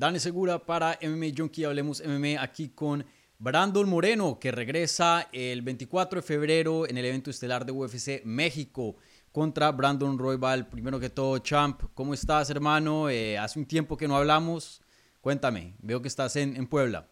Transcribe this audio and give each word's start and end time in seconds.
Dani 0.00 0.18
Segura 0.18 0.64
para 0.64 0.98
MMA 1.02 1.26
Junkie. 1.36 1.64
Hablemos 1.64 2.02
MMA 2.02 2.42
aquí 2.42 2.70
con 2.70 3.04
Brandon 3.38 3.86
Moreno, 3.86 4.38
que 4.40 4.50
regresa 4.50 5.28
el 5.30 5.60
24 5.60 6.22
de 6.22 6.26
febrero 6.26 6.88
en 6.88 6.96
el 6.96 7.04
evento 7.04 7.28
estelar 7.28 7.66
de 7.66 7.72
UFC 7.72 8.24
México 8.24 8.96
contra 9.30 9.70
Brandon 9.72 10.18
Roybal. 10.18 10.70
Primero 10.70 10.98
que 10.98 11.10
todo, 11.10 11.36
Champ, 11.40 11.82
¿cómo 11.92 12.14
estás, 12.14 12.48
hermano? 12.48 13.10
Eh, 13.10 13.36
hace 13.36 13.58
un 13.58 13.66
tiempo 13.66 13.98
que 13.98 14.08
no 14.08 14.16
hablamos. 14.16 14.80
Cuéntame, 15.20 15.76
veo 15.82 16.00
que 16.00 16.08
estás 16.08 16.34
en, 16.36 16.56
en 16.56 16.66
Puebla. 16.66 17.06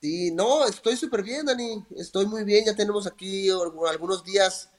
Sí, 0.00 0.30
no, 0.30 0.68
estoy 0.68 0.96
súper 0.96 1.24
bien, 1.24 1.46
Dani. 1.46 1.84
Estoy 1.96 2.26
muy 2.26 2.44
bien. 2.44 2.64
Ya 2.64 2.76
tenemos 2.76 3.08
aquí 3.08 3.48
algunos 3.50 4.22
días 4.22 4.70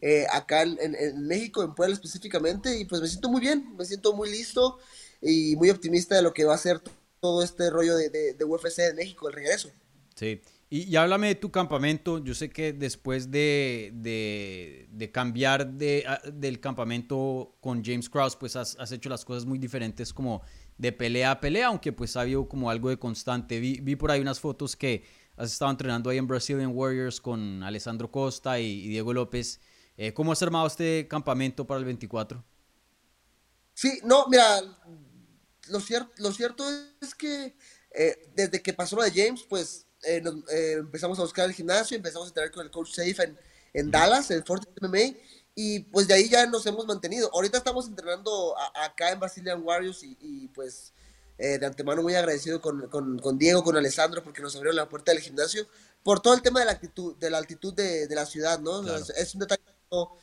eh, 0.00 0.26
acá 0.30 0.62
en, 0.62 1.26
México, 1.26 1.62
en 1.62 1.72
Puebla 1.72 1.94
específicamente, 1.94 2.76
y 2.76 2.84
pues 2.84 3.00
me 3.00 3.06
siento 3.06 3.30
muy 3.30 3.40
bien, 3.40 3.74
me 3.76 3.84
siento 3.84 4.12
muy 4.12 4.28
listo 4.28 4.78
y 5.24 5.56
muy 5.56 5.70
optimista 5.70 6.14
de 6.14 6.22
lo 6.22 6.32
que 6.32 6.44
va 6.44 6.54
a 6.54 6.58
ser 6.58 6.80
todo 7.20 7.42
este 7.42 7.70
rollo 7.70 7.96
de, 7.96 8.10
de, 8.10 8.44
UFC 8.44 8.80
en 8.80 8.96
México, 8.96 9.28
el 9.28 9.34
regreso. 9.34 9.70
Sí, 10.14 10.42
y, 10.68 10.94
háblame 10.96 11.28
de 11.28 11.34
tu 11.36 11.50
campamento. 11.50 12.22
Yo 12.22 12.34
sé 12.34 12.50
que 12.50 12.72
después 12.72 13.30
de, 13.30 13.90
de, 13.94 15.10
cambiar 15.10 15.66
de, 15.66 16.04
del 16.34 16.60
campamento 16.60 17.56
con 17.60 17.82
James 17.82 18.10
Krause, 18.10 18.36
pues 18.36 18.56
has, 18.56 18.76
has, 18.78 18.92
hecho 18.92 19.08
las 19.08 19.24
cosas 19.24 19.46
muy 19.46 19.58
diferentes 19.58 20.12
como 20.12 20.42
de 20.76 20.92
pelea 20.92 21.30
a 21.30 21.40
pelea, 21.40 21.68
aunque 21.68 21.92
pues 21.92 22.16
ha 22.16 22.22
habido 22.22 22.46
como 22.48 22.68
algo 22.68 22.90
de 22.90 22.98
constante. 22.98 23.58
Vi, 23.58 23.80
vi 23.80 23.96
por 23.96 24.10
ahí 24.10 24.20
unas 24.20 24.38
fotos 24.38 24.76
que 24.76 25.04
has 25.36 25.52
estado 25.52 25.70
entrenando 25.70 26.10
ahí 26.10 26.18
en 26.18 26.26
Brazilian 26.26 26.72
Warriors 26.74 27.20
con 27.20 27.62
Alessandro 27.62 28.10
Costa 28.10 28.60
y, 28.60 28.88
Diego 28.88 29.12
López. 29.12 29.60
Eh, 29.96 30.12
¿Cómo 30.12 30.32
has 30.32 30.42
armado 30.42 30.66
este 30.66 31.06
campamento 31.08 31.66
para 31.66 31.78
el 31.78 31.84
24? 31.84 32.44
Sí, 33.74 34.00
no, 34.04 34.26
mira, 34.28 34.60
lo 35.68 35.80
cierto, 35.80 36.12
lo 36.18 36.32
cierto 36.32 36.64
es 37.00 37.14
que 37.14 37.56
eh, 37.90 38.30
desde 38.34 38.62
que 38.62 38.72
pasó 38.72 38.96
lo 38.96 39.02
de 39.02 39.12
James, 39.12 39.44
pues 39.48 39.86
eh, 40.02 40.22
empezamos 40.78 41.18
a 41.18 41.22
buscar 41.22 41.46
el 41.46 41.54
gimnasio, 41.54 41.96
empezamos 41.96 42.26
a 42.26 42.30
entrenar 42.30 42.50
con 42.50 42.64
el 42.64 42.70
coach 42.70 42.92
Safe 42.92 43.22
en, 43.22 43.38
en 43.72 43.90
Dallas, 43.90 44.30
en 44.30 44.44
Fortnite 44.44 44.86
MMA, 44.86 45.18
y 45.54 45.80
pues 45.80 46.08
de 46.08 46.14
ahí 46.14 46.28
ya 46.28 46.46
nos 46.46 46.66
hemos 46.66 46.86
mantenido. 46.86 47.30
Ahorita 47.32 47.58
estamos 47.58 47.86
entrenando 47.86 48.54
acá 48.74 49.12
en 49.12 49.20
Brazilian 49.20 49.62
Warriors 49.62 50.02
y, 50.02 50.48
pues 50.48 50.92
eh, 51.38 51.58
de 51.58 51.66
antemano 51.66 52.02
muy 52.02 52.14
agradecido 52.14 52.60
con, 52.60 52.88
con, 52.88 53.38
Diego, 53.38 53.62
con 53.62 53.76
Alessandro, 53.76 54.22
porque 54.22 54.42
nos 54.42 54.54
abrieron 54.56 54.76
la 54.76 54.88
puerta 54.88 55.12
del 55.12 55.20
gimnasio, 55.20 55.66
por 56.02 56.20
todo 56.20 56.34
el 56.34 56.42
tema 56.42 56.60
de 56.60 56.66
la 56.66 56.72
actitud, 56.72 57.16
de 57.16 57.30
la 57.30 57.38
altitud 57.38 57.72
de, 57.72 58.06
de 58.06 58.14
la 58.14 58.26
ciudad, 58.26 58.58
¿no? 58.60 58.82
Es, 58.96 59.34
un 59.34 59.40
detalle 59.40 59.62
que 59.64 59.72
no 59.92 60.16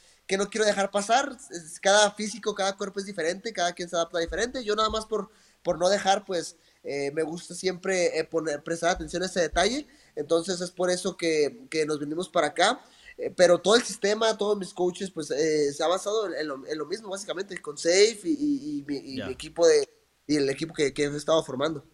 quiero 0.49 0.65
dejar 0.65 0.91
pasar. 0.91 1.37
Cada 1.81 2.11
físico, 2.11 2.55
cada 2.55 2.75
cuerpo 2.75 2.99
es 2.99 3.05
diferente, 3.05 3.53
cada 3.53 3.73
quien 3.73 3.89
se 3.89 3.95
adapta 3.95 4.19
diferente. 4.19 4.63
Yo 4.63 4.75
nada 4.75 4.89
más 4.89 5.05
por, 5.05 5.29
por 5.63 5.77
no 5.77 5.89
dejar, 5.89 6.25
pues 6.25 6.57
eh, 6.83 7.11
me 7.11 7.23
gusta 7.23 7.53
siempre 7.53 8.17
eh, 8.17 8.23
poner, 8.23 8.63
prestar 8.63 8.91
atención 8.91 9.23
a 9.23 9.27
ese 9.27 9.41
detalle. 9.41 9.87
Entonces 10.15 10.59
es 10.61 10.71
por 10.71 10.89
eso 10.89 11.15
que, 11.15 11.65
que 11.69 11.85
nos 11.85 11.99
venimos 11.99 12.29
para 12.29 12.47
acá. 12.47 12.81
Eh, 13.17 13.33
pero 13.35 13.59
todo 13.59 13.75
el 13.75 13.83
sistema, 13.83 14.37
todos 14.37 14.57
mis 14.57 14.73
coaches, 14.73 15.11
pues 15.11 15.27
se 15.27 15.83
ha 15.83 15.87
basado 15.87 16.33
en 16.33 16.47
lo, 16.47 16.85
mismo, 16.85 17.09
básicamente, 17.09 17.57
con 17.61 17.77
Safe 17.77 18.21
y, 18.23 18.83
mi, 18.87 19.21
equipo 19.31 19.67
de, 19.67 19.87
y 20.27 20.37
el 20.37 20.49
equipo 20.49 20.73
que, 20.73 20.93
que 20.93 21.03
he 21.03 21.15
estado 21.15 21.43
formando. 21.43 21.85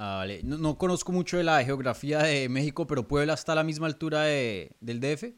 Ah, 0.00 0.18
vale. 0.18 0.42
No, 0.44 0.78
conozco 0.78 1.10
mucho 1.10 1.38
de 1.38 1.42
la 1.42 1.64
geografía 1.64 2.20
de 2.20 2.48
México, 2.48 2.86
pero 2.86 3.08
Puebla 3.08 3.34
está 3.34 3.52
a 3.52 3.56
la 3.56 3.64
misma 3.64 3.88
altura 3.88 4.22
de, 4.22 4.76
del 4.80 5.00
DF. 5.00 5.34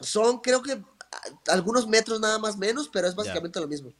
Son, 0.00 0.40
creo 0.40 0.62
que 0.62 0.82
algunos 1.48 1.86
metros 1.86 2.20
nada 2.20 2.38
más 2.38 2.56
menos, 2.56 2.88
pero 2.88 3.08
es 3.08 3.14
básicamente 3.14 3.60
lo 3.60 3.68
mismo. 3.68 3.92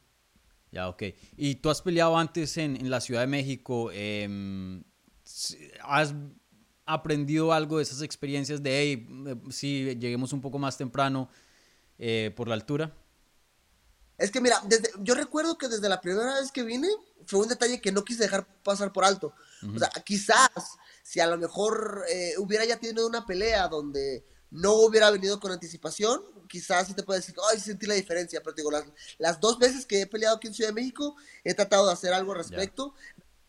Ya, 0.71 0.89
ok. 0.89 1.03
Y 1.37 1.57
tú 1.57 1.71
has 1.71 1.83
peleado 1.83 2.17
antes 2.17 2.57
en, 2.57 2.77
en 2.77 2.91
la 2.91 3.01
Ciudad 3.01 3.21
de 3.21 3.27
México. 3.27 3.91
Eh, 3.93 4.83
¿Has 5.83 6.15
aprendido 6.87 7.53
algo 7.53 7.77
de 7.77 7.85
esas 7.85 8.03
experiencias 8.03 8.63
de, 8.63 8.81
hey, 8.81 9.07
eh, 9.27 9.37
si 9.51 9.97
lleguemos 9.97 10.33
un 10.33 10.41
poco 10.41 10.59
más 10.59 10.77
temprano 10.77 11.29
eh, 11.99 12.33
por 12.37 12.49
la 12.49 12.55
altura? 12.55 12.95
Es 14.19 14.31
que 14.31 14.41
mira, 14.41 14.61
desde, 14.67 14.91
yo 15.01 15.15
recuerdo 15.15 15.59
que 15.59 15.69
desde 15.69 15.89
la 15.89 16.01
primera 16.01 16.41
vez 16.41 16.53
que 16.53 16.63
vine 16.63 16.89
fue 17.27 17.41
un 17.41 17.49
detalle 17.49 17.81
que 17.81 17.93
no 17.93 18.05
quise 18.05 18.23
dejar 18.23 18.47
pasar 18.63 18.93
por 18.93 19.05
alto. 19.05 19.35
O 19.75 19.79
sea, 19.79 19.91
quizás 20.05 20.51
si 21.03 21.21
a 21.21 21.27
lo 21.27 21.39
mejor 21.39 22.05
eh, 22.09 22.35
hubiera 22.39 22.65
ya 22.65 22.79
tenido 22.79 23.07
una 23.07 23.27
pelea 23.27 23.69
donde 23.69 24.25
no 24.53 24.75
hubiera 24.75 25.11
venido 25.11 25.41
con 25.41 25.51
anticipación, 25.51 26.23
quizás 26.49 26.87
sí 26.87 26.95
te 26.95 27.03
puede 27.03 27.21
decir, 27.21 27.35
ay, 27.51 27.59
sentí 27.59 27.87
la 27.87 27.95
diferencia, 27.95 28.41
pero 28.43 28.55
digo, 28.55 28.71
las, 28.71 28.85
las, 29.19 29.41
dos 29.41 29.59
veces 29.59 29.87
que 29.87 30.03
he 30.03 30.07
peleado 30.07 30.37
aquí 30.37 30.47
en 30.47 30.55
Ciudad 30.55 30.69
de 30.69 30.75
México, 30.75 31.17
he 31.43 31.55
tratado 31.55 31.87
de 31.87 31.95
hacer 31.95 32.13
algo 32.13 32.33
al 32.33 32.39
respecto 32.39 32.95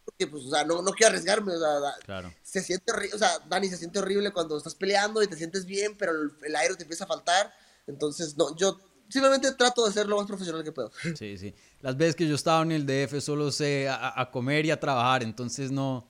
porque 0.05 0.27
pues, 0.27 0.45
o 0.45 0.49
sea, 0.49 0.63
no, 0.65 0.81
no 0.81 0.91
quiero 0.91 1.09
arriesgarme, 1.09 1.53
o 1.53 1.59
sea, 1.59 1.93
claro. 2.05 2.33
se 2.41 2.61
siente 2.61 2.91
horrible, 2.91 3.15
o 3.15 3.17
sea, 3.17 3.39
Dani, 3.47 3.69
se 3.69 3.77
siente 3.77 3.99
horrible 3.99 4.31
cuando 4.31 4.57
estás 4.57 4.75
peleando 4.75 5.23
y 5.23 5.27
te 5.27 5.35
sientes 5.35 5.65
bien, 5.65 5.95
pero 5.97 6.11
el, 6.11 6.55
aire 6.55 6.75
te 6.75 6.83
empieza 6.83 7.05
a 7.05 7.07
faltar, 7.07 7.53
entonces, 7.87 8.35
no, 8.37 8.55
yo 8.55 8.79
simplemente 9.09 9.51
trato 9.53 9.85
de 9.85 9.93
ser 9.93 10.07
lo 10.07 10.17
más 10.17 10.27
profesional 10.27 10.63
que 10.63 10.71
puedo. 10.71 10.91
Sí, 11.17 11.37
sí, 11.37 11.53
las 11.81 11.95
veces 11.95 12.15
que 12.15 12.27
yo 12.27 12.35
estaba 12.35 12.61
en 12.63 12.71
el 12.71 12.85
DF 12.85 13.21
solo 13.21 13.51
sé 13.51 13.87
a, 13.89 14.29
comer 14.31 14.65
y 14.65 14.71
a 14.71 14.79
trabajar, 14.79 15.23
entonces 15.23 15.71
no, 15.71 16.09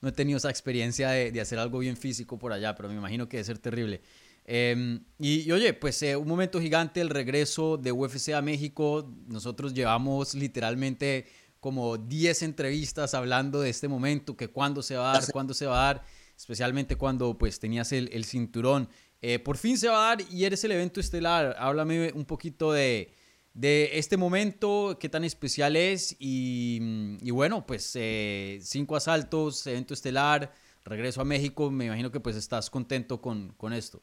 no 0.00 0.08
he 0.08 0.12
tenido 0.12 0.36
esa 0.36 0.50
experiencia 0.50 1.10
de, 1.10 1.32
de, 1.32 1.40
hacer 1.40 1.58
algo 1.58 1.78
bien 1.78 1.96
físico 1.96 2.38
por 2.38 2.52
allá, 2.52 2.74
pero 2.74 2.88
me 2.88 2.96
imagino 2.96 3.28
que 3.28 3.38
debe 3.38 3.46
ser 3.46 3.58
terrible. 3.58 4.02
Em, 4.44 5.04
y, 5.18 5.50
oye, 5.52 5.72
pues 5.74 6.02
eh, 6.02 6.16
un 6.16 6.26
momento 6.26 6.60
gigante 6.60 7.00
el 7.00 7.10
regreso 7.10 7.76
de 7.76 7.92
UFC 7.92 8.30
a 8.34 8.42
México. 8.42 9.10
Nosotros 9.26 9.74
llevamos 9.74 10.34
literalmente 10.34 11.26
como 11.60 11.96
10 11.96 12.42
entrevistas 12.42 13.14
hablando 13.14 13.60
de 13.60 13.70
este 13.70 13.86
momento, 13.86 14.36
que 14.36 14.48
cuándo 14.48 14.82
se 14.82 14.96
va 14.96 15.12
a 15.12 15.20
dar, 15.20 15.32
cuándo 15.32 15.54
se 15.54 15.66
va 15.66 15.80
a 15.80 15.94
dar, 15.94 16.04
especialmente 16.36 16.96
cuando 16.96 17.38
pues 17.38 17.60
tenías 17.60 17.92
el, 17.92 18.10
el 18.12 18.24
cinturón. 18.24 18.88
Eh, 19.20 19.38
por 19.38 19.56
fin 19.56 19.78
se 19.78 19.88
va 19.88 20.10
a 20.10 20.16
dar 20.16 20.26
y 20.28 20.44
eres 20.44 20.64
el 20.64 20.72
evento 20.72 20.98
estelar. 20.98 21.54
Háblame 21.58 22.10
un 22.12 22.24
poquito 22.24 22.72
de, 22.72 23.14
de 23.54 23.90
este 23.94 24.16
momento, 24.16 24.96
qué 24.98 25.08
tan 25.08 25.22
especial 25.22 25.76
es 25.76 26.16
y, 26.18 26.80
y 27.20 27.30
bueno, 27.30 27.64
pues 27.64 27.92
eh, 27.94 28.58
cinco 28.62 28.96
asaltos, 28.96 29.64
evento 29.68 29.94
estelar, 29.94 30.52
regreso 30.84 31.20
a 31.20 31.24
México, 31.24 31.70
me 31.70 31.86
imagino 31.86 32.10
que 32.10 32.18
pues 32.18 32.34
estás 32.34 32.70
contento 32.70 33.20
con, 33.20 33.52
con 33.52 33.72
esto. 33.72 34.02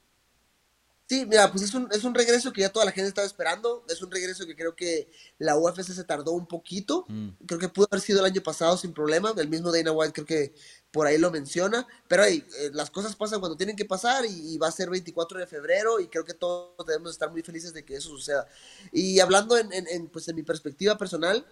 Sí, 1.10 1.26
mira, 1.26 1.52
pues 1.52 1.64
es 1.64 1.74
un, 1.74 1.90
es 1.92 2.04
un 2.04 2.14
regreso 2.14 2.54
que 2.54 2.62
ya 2.62 2.70
toda 2.72 2.86
la 2.86 2.92
gente 2.92 3.08
estaba 3.08 3.26
esperando. 3.26 3.84
Es 3.90 4.00
un 4.04 4.12
regreso 4.12 4.46
que 4.46 4.56
creo 4.56 4.76
que 4.76 5.10
la 5.40 5.58
UFC 5.58 5.82
se 5.82 6.04
tardó 6.04 6.34
un 6.34 6.46
poquito. 6.46 7.06
Mm. 7.08 7.30
Creo 7.48 7.60
que 7.60 7.68
pudo 7.68 7.88
haber 7.90 8.00
sido 8.00 8.20
el 8.20 8.28
año 8.28 8.44
pasado 8.44 8.78
sin 8.78 8.94
problema. 8.94 9.34
El 9.36 9.50
mismo 9.50 9.72
Dana 9.72 9.92
White 9.92 10.14
creo 10.14 10.28
que 10.28 10.54
por 10.92 11.08
ahí 11.08 11.18
lo 11.18 11.32
menciona. 11.32 11.88
Pero 12.08 12.26
hey, 12.26 12.46
eh, 12.60 12.70
las 12.74 12.92
cosas 12.92 13.16
pasan 13.16 13.40
cuando 13.40 13.58
tienen 13.58 13.76
que 13.76 13.86
pasar 13.86 14.24
y, 14.24 14.56
va 14.60 14.68
a 14.68 14.72
ser 14.72 14.92
24 14.92 15.40
de 15.40 15.48
febrero 15.48 16.00
y 16.00 16.10
creo 16.10 16.24
que 16.24 16.36
todos 16.36 16.86
debemos 16.86 17.10
estar 17.10 17.32
muy 17.32 17.42
felices 17.42 17.74
de 17.74 17.84
que 17.84 17.96
eso 17.96 18.10
suceda. 18.10 18.48
Y 18.92 19.20
hablando 19.20 19.58
en, 19.58 19.74
en, 19.74 20.10
pues 20.10 20.28
en 20.28 20.36
mi 20.36 20.44
perspectiva 20.44 20.96
personal, 20.96 21.44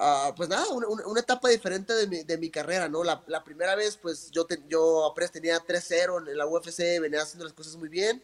uh, 0.00 0.34
pues 0.34 0.48
nada, 0.48 0.66
una, 0.70 0.88
una, 0.88 1.20
etapa 1.20 1.48
diferente 1.48 1.92
de 1.94 2.08
mi, 2.08 2.24
de 2.24 2.38
mi 2.38 2.50
carrera, 2.50 2.88
¿no? 2.88 3.04
La, 3.04 3.22
la 3.28 3.44
primera 3.44 3.76
vez, 3.76 3.96
pues 3.96 4.32
yo, 4.32 4.48
yo 4.68 5.06
apenas 5.06 5.30
tenía 5.30 5.64
3-0 5.64 6.28
en 6.28 6.36
la 6.36 6.46
UFC, 6.48 7.00
venía 7.00 7.22
haciendo 7.22 7.44
las 7.44 7.54
cosas 7.54 7.76
muy 7.76 7.88
bien 7.88 8.20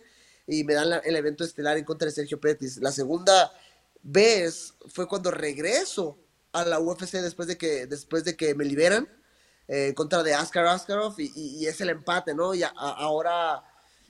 y 0.47 0.65
me 0.65 0.75
dan 0.75 1.01
el 1.05 1.17
evento 1.17 1.45
estelar 1.45 1.77
en 1.77 1.85
contra 1.85 2.07
de 2.07 2.13
Sergio 2.13 2.41
Pettis. 2.41 2.79
La 2.79 2.93
segunda 2.93 3.53
vez 4.03 4.75
fue 4.89 5.07
cuando 5.07 5.31
regreso 5.31 6.19
a 6.53 6.65
la 6.65 6.81
UFC 6.81 7.13
después 7.15 7.49
de 7.49 7.57
que, 7.57 7.87
después 7.87 8.25
de 8.25 8.37
que 8.37 8.55
me 8.55 8.65
liberan 8.65 9.09
eh, 9.69 9.89
en 9.89 9.95
contra 9.95 10.23
de 10.23 10.35
Askar 10.35 10.67
Askarov 10.67 11.15
y, 11.19 11.67
es 11.67 11.81
el 11.81 11.91
empate, 11.91 12.35
¿no? 12.35 12.55
Y 12.55 12.63
ahora 12.77 13.63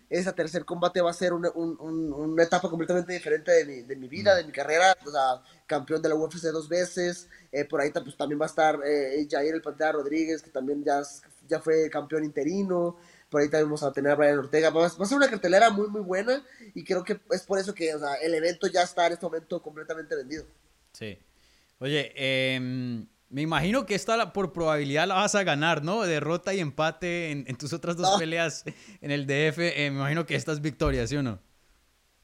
ese 0.09 0.32
tercer 0.32 0.65
combate 0.65 1.00
va 1.00 1.10
a 1.10 1.15
ser 1.15 1.32
una, 1.32 1.50
una 1.50 2.43
etapa 2.43 2.69
completamente 2.69 3.12
diferente 3.14 3.50
de 3.50 3.64
mi, 3.64 3.82
de 3.82 3.97
mi, 3.97 4.09
vida, 4.09 4.34
de 4.34 4.44
mi 4.44 4.53
carrera, 4.53 4.94
o 5.06 5.10
sea, 5.10 5.43
campeón 5.66 6.03
de 6.03 6.10
la 6.10 6.14
UFC 6.14 6.44
dos 6.53 6.69
veces, 6.69 7.28
eh, 7.50 7.64
por 7.64 7.81
ahí 7.81 7.91
pues, 7.91 8.16
también 8.16 8.38
va 8.38 8.44
a 8.44 8.49
estar 8.49 8.78
eh, 8.84 9.26
Jair 9.31 9.54
el 9.54 9.62
Pantera 9.62 9.93
Rodríguez, 9.93 10.43
que 10.43 10.50
también 10.50 10.85
ya, 10.85 11.00
ya 11.49 11.61
fue 11.61 11.88
campeón 11.88 12.25
interino, 12.25 12.99
por 13.32 13.40
ahí 13.40 13.49
también 13.49 13.69
vamos 13.69 13.82
a 13.82 13.93
tener 13.93 14.12
a 14.12 14.14
Brian 14.14 14.38
Ortega. 14.38 14.69
Va, 14.69 14.87
a 14.87 14.90
ser 14.90 15.17
una 15.17 15.31
cartelera 15.31 15.70
muy, 15.70 15.88
muy 15.88 16.02
buena 16.02 16.44
y 16.75 16.84
creo 16.84 17.02
que 17.02 17.19
es 17.31 17.43
por 17.43 17.58
eso 17.58 17.75
que 17.75 17.94
o 17.94 17.99
sea, 17.99 18.14
el 18.17 18.34
evento 18.34 18.67
ya 18.67 18.82
está 18.82 19.06
en 19.06 19.14
este 19.14 19.25
momento 19.25 19.61
completamente 19.62 20.14
vendido. 20.14 20.44
Sí. 20.93 21.19
Oye, 21.79 22.12
em, 22.14 23.06
me 23.31 23.40
imagino 23.40 23.87
que 23.87 23.94
esta 23.94 24.34
por 24.34 24.52
probabilidad 24.52 25.08
la 25.08 25.14
vas 25.14 25.34
a 25.34 25.44
ganar, 25.44 25.82
¿no? 25.82 26.02
Derrota 26.02 26.52
y 26.52 26.61
empate 26.61 27.31
en, 27.31 27.56
tus 27.56 27.73
otras 27.73 27.96
dos 27.96 28.19
peleas 28.19 28.64
en 29.00 29.11
el 29.11 29.26
DF. 29.26 29.58
Eh, 29.58 29.90
me 29.90 29.96
imagino 29.96 30.26
que 30.26 30.35
esta 30.35 30.52
es 30.52 30.61
victoria, 30.61 31.06
¿sí 31.06 31.17
o 31.17 31.23
no? 31.23 31.40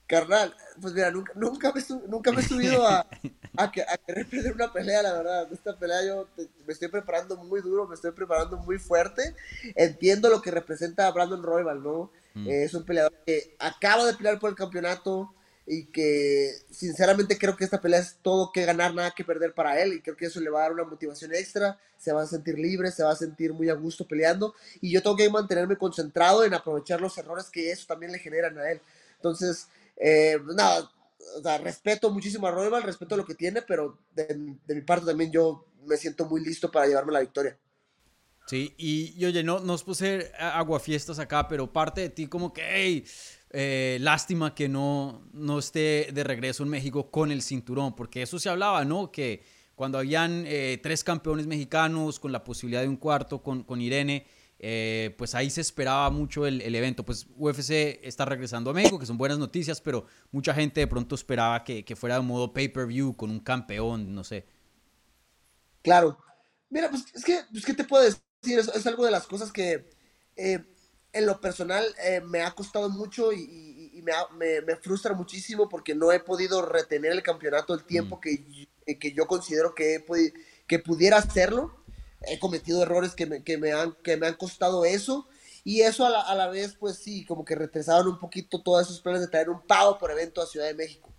Carnal, 0.06 0.54
pues 0.80 0.92
mira, 0.92 1.10
nunca, 1.10 1.32
nunca, 1.34 1.72
me, 1.72 1.82
nunca 2.06 2.32
me 2.32 2.42
he 2.42 2.44
subido 2.44 2.86
a, 2.86 3.06
a, 3.58 3.70
que, 3.70 3.82
a 3.82 3.96
querer 3.98 4.26
perder 4.30 4.52
una 4.52 4.72
pelea, 4.72 5.02
la 5.02 5.12
verdad. 5.12 5.52
Esta 5.52 5.76
pelea 5.76 6.04
yo 6.06 6.28
me 6.66 6.72
estoy 6.72 6.88
preparando 6.88 7.36
muy 7.36 7.60
duro, 7.60 7.86
me 7.86 7.94
estoy 7.94 8.12
preparando 8.12 8.56
muy 8.58 8.78
fuerte. 8.78 9.34
Entiendo 9.74 10.30
lo 10.30 10.40
que 10.40 10.50
representa 10.50 11.06
a 11.06 11.12
Brandon 11.12 11.42
Royal, 11.42 11.82
¿no? 11.82 12.10
Mm. 12.34 12.48
Eh, 12.48 12.64
es 12.64 12.74
un 12.74 12.84
peleador 12.84 13.12
que 13.26 13.56
acaba 13.58 14.04
de 14.04 14.14
pelear 14.14 14.38
por 14.38 14.50
el 14.50 14.56
campeonato, 14.56 15.34
y 15.70 15.84
que 15.84 16.54
sinceramente 16.70 17.36
creo 17.36 17.54
que 17.54 17.64
esta 17.64 17.80
pelea 17.80 18.00
es 18.00 18.16
todo 18.22 18.52
que 18.52 18.64
ganar, 18.64 18.94
nada 18.94 19.12
que 19.14 19.22
perder 19.22 19.52
para 19.52 19.78
él 19.80 19.92
y 19.92 20.00
creo 20.00 20.16
que 20.16 20.24
eso 20.24 20.40
le 20.40 20.48
va 20.48 20.60
a 20.60 20.62
dar 20.62 20.72
una 20.72 20.84
motivación 20.84 21.34
extra, 21.34 21.78
se 21.98 22.10
va 22.10 22.22
a 22.22 22.26
sentir 22.26 22.58
libre, 22.58 22.90
se 22.90 23.02
va 23.02 23.10
a 23.10 23.16
sentir 23.16 23.52
muy 23.52 23.68
a 23.68 23.74
gusto 23.74 24.08
peleando 24.08 24.54
y 24.80 24.90
yo 24.90 25.02
tengo 25.02 25.16
que 25.16 25.28
mantenerme 25.28 25.76
concentrado 25.76 26.42
en 26.42 26.54
aprovechar 26.54 27.02
los 27.02 27.18
errores 27.18 27.50
que 27.50 27.70
eso 27.70 27.86
también 27.86 28.12
le 28.12 28.18
generan 28.18 28.56
a 28.58 28.70
él. 28.70 28.80
Entonces, 29.16 29.68
eh, 29.98 30.38
nada, 30.54 30.90
o 31.36 31.42
sea, 31.42 31.58
respeto 31.58 32.10
muchísimo 32.10 32.46
a 32.46 32.50
Royal, 32.50 32.82
respeto 32.82 33.16
lo 33.16 33.24
que 33.24 33.34
tiene, 33.34 33.62
pero 33.62 33.98
de, 34.14 34.34
mi 34.34 34.80
parte 34.82 35.06
también 35.06 35.30
yo 35.30 35.66
me 35.84 35.96
siento 35.96 36.26
muy 36.26 36.44
listo 36.44 36.70
para 36.70 36.86
llevarme 36.86 37.12
la 37.12 37.20
victoria. 37.20 37.58
Sí, 38.46 38.74
y, 38.78 39.24
oye, 39.26 39.42
no, 39.42 39.60
no 39.60 39.74
os 39.74 39.84
puse 39.84 40.32
aguafiestas 40.38 41.18
acá, 41.18 41.46
pero 41.48 41.70
parte 41.70 42.00
de 42.00 42.08
ti 42.08 42.28
como 42.28 42.52
que, 42.52 42.62
hey, 42.64 43.04
eh, 43.50 43.98
lástima 44.00 44.54
que 44.54 44.70
no, 44.70 45.28
no 45.32 45.58
esté 45.58 46.08
de 46.12 46.24
regreso 46.24 46.62
en 46.62 46.70
México 46.70 47.10
con 47.10 47.30
el 47.30 47.42
cinturón, 47.42 47.94
porque 47.94 48.22
eso 48.22 48.38
se 48.38 48.48
hablaba, 48.48 48.86
¿no? 48.86 49.12
Que 49.12 49.42
cuando 49.74 49.98
habían 49.98 50.44
eh, 50.46 50.80
tres 50.82 51.04
campeones 51.04 51.46
mexicanos 51.46 52.18
con 52.18 52.32
la 52.32 52.42
posibilidad 52.42 52.80
de 52.80 52.88
un 52.88 52.96
cuarto 52.96 53.42
con, 53.42 53.64
con 53.64 53.82
Irene, 53.82 54.26
eh, 54.60 55.14
pues 55.16 55.34
ahí 55.34 55.50
se 55.50 55.60
esperaba 55.60 56.10
mucho 56.10 56.46
el, 56.46 56.60
el, 56.62 56.74
evento. 56.74 57.04
Pues 57.04 57.26
UFC 57.36 58.00
está 58.02 58.24
regresando 58.24 58.70
a 58.70 58.74
México, 58.74 58.98
que 58.98 59.06
son 59.06 59.18
buenas 59.18 59.38
noticias, 59.38 59.80
pero 59.80 60.06
mucha 60.32 60.52
gente 60.54 60.80
de 60.80 60.86
pronto 60.86 61.14
esperaba 61.14 61.62
que, 61.64 61.84
que 61.84 61.96
fuera 61.96 62.16
de 62.16 62.22
modo 62.22 62.52
pay-per-view 62.52 63.14
con 63.16 63.30
un 63.30 63.40
campeón, 63.40 64.14
no 64.14 64.24
sé. 64.24 64.46
Claro. 65.82 66.18
Mira, 66.70 66.90
pues 66.90 67.04
es 67.14 67.24
que, 67.24 67.40
pues, 67.50 67.64
¿qué 67.64 67.74
te 67.74 67.84
puedo 67.84 68.02
decir? 68.02 68.22
es, 68.42 68.68
es, 68.68 68.86
algo 68.86 69.04
de 69.04 69.10
las 69.10 69.26
cosas 69.26 69.50
que 69.50 69.90
eh, 70.36 70.64
en 71.12 71.26
lo 71.26 71.40
personal 71.40 71.84
eh, 72.04 72.20
me 72.20 72.42
ha 72.42 72.52
costado 72.52 72.88
mucho 72.88 73.32
y, 73.32 73.40
y, 73.40 73.98
y 73.98 74.02
me, 74.02 74.12
me, 74.36 74.60
me, 74.62 74.76
frustra 74.76 75.14
muchísimo 75.14 75.68
porque 75.68 75.94
no 75.94 76.12
he 76.12 76.20
podido 76.20 76.64
retener 76.64 77.12
el 77.12 77.22
campeonato 77.22 77.74
el 77.74 77.84
tiempo 77.84 78.16
mm. 78.16 78.20
que, 78.20 78.98
que, 78.98 79.12
yo 79.12 79.26
considero 79.26 79.74
que, 79.74 80.04
que 80.66 80.78
pudiera 80.78 81.18
hacerlo. 81.18 81.84
He 82.22 82.38
cometido 82.38 82.82
errores 82.82 83.14
que 83.14 83.26
me, 83.26 83.42
que 83.42 83.58
me, 83.58 83.72
han, 83.72 83.94
que 84.02 84.16
me 84.16 84.26
han 84.26 84.34
costado 84.34 84.84
eso. 84.84 85.28
Y 85.64 85.82
eso 85.82 86.06
a 86.06 86.10
la, 86.10 86.20
a 86.20 86.34
la, 86.34 86.48
vez, 86.48 86.76
pues 86.78 86.96
sí, 86.96 87.24
como 87.24 87.44
que 87.44 87.54
retrasaron 87.54 88.08
un 88.08 88.18
poquito 88.18 88.62
todos 88.62 88.86
esos 88.86 89.00
planes 89.00 89.20
de 89.20 89.28
traer 89.28 89.50
un 89.50 89.60
pago 89.60 89.98
por 89.98 90.10
evento 90.10 90.40
a 90.40 90.46
Ciudad 90.46 90.66
de 90.66 90.74
México. 90.74 91.12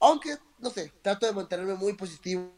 Aunque, 0.00 0.36
no 0.58 0.70
sé, 0.70 0.92
trato 1.02 1.26
de 1.26 1.32
mantenerme 1.32 1.74
muy 1.74 1.92
positivo. 1.92 2.52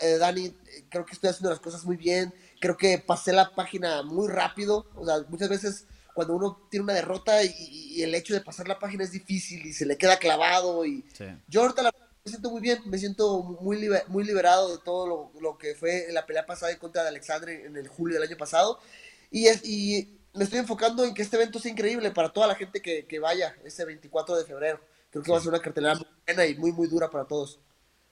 Eh, 0.00 0.16
Dani, 0.18 0.56
creo 0.88 1.04
que 1.04 1.12
estoy 1.12 1.30
haciendo 1.30 1.50
las 1.50 1.60
cosas 1.60 1.84
muy 1.84 1.96
bien 1.96 2.32
creo 2.64 2.78
que 2.78 2.98
pasé 2.98 3.34
la 3.34 3.54
página 3.54 4.02
muy 4.02 4.26
rápido. 4.26 4.86
O 4.94 5.04
sea, 5.04 5.16
muchas 5.28 5.50
veces 5.50 5.86
cuando 6.14 6.34
uno 6.34 6.66
tiene 6.70 6.84
una 6.84 6.94
derrota 6.94 7.44
y, 7.44 7.52
y 7.58 8.02
el 8.02 8.14
hecho 8.14 8.32
de 8.32 8.40
pasar 8.40 8.66
la 8.66 8.78
página 8.78 9.04
es 9.04 9.12
difícil 9.12 9.66
y 9.66 9.74
se 9.74 9.84
le 9.84 9.98
queda 9.98 10.18
clavado. 10.18 10.86
Y 10.86 11.04
sí. 11.12 11.26
yo 11.46 11.60
ahorita 11.60 11.82
la, 11.82 11.92
siento 12.30 12.50
muy 12.50 12.60
bien, 12.60 12.78
me 12.86 12.98
siento 12.98 13.42
muy, 13.42 13.78
liber, 13.78 14.04
muy 14.08 14.24
liberado 14.24 14.76
de 14.76 14.82
todo 14.82 15.06
lo, 15.06 15.40
lo, 15.40 15.58
que 15.58 15.74
fue 15.74 16.06
la 16.10 16.24
pelea 16.26 16.46
pasada 16.46 16.72
en 16.72 16.78
contra 16.78 17.02
de 17.02 17.08
Alexandre 17.08 17.66
en 17.66 17.76
el 17.76 17.88
julio 17.88 18.18
del 18.18 18.28
año 18.28 18.38
pasado. 18.38 18.78
Y, 19.30 19.46
es, 19.46 19.64
y 19.64 20.18
me 20.32 20.44
estoy 20.44 20.60
enfocando 20.60 21.04
en 21.04 21.12
que 21.12 21.22
este 21.22 21.36
evento 21.36 21.58
sea 21.58 21.70
increíble 21.70 22.10
para 22.10 22.32
toda 22.32 22.46
la 22.46 22.54
gente 22.54 22.80
que, 22.80 23.06
que 23.06 23.18
vaya 23.18 23.54
ese 23.64 23.84
24 23.84 24.36
de 24.36 24.44
febrero. 24.44 24.80
Creo 25.10 25.22
que 25.22 25.26
sí. 25.26 25.32
va 25.32 25.38
a 25.38 25.40
ser 25.40 25.50
una 25.50 25.60
cartelera 25.60 25.94
muy 25.94 26.06
buena 26.26 26.46
y 26.46 26.54
muy, 26.56 26.72
muy 26.72 26.88
dura 26.88 27.10
para 27.10 27.26
todos. 27.26 27.60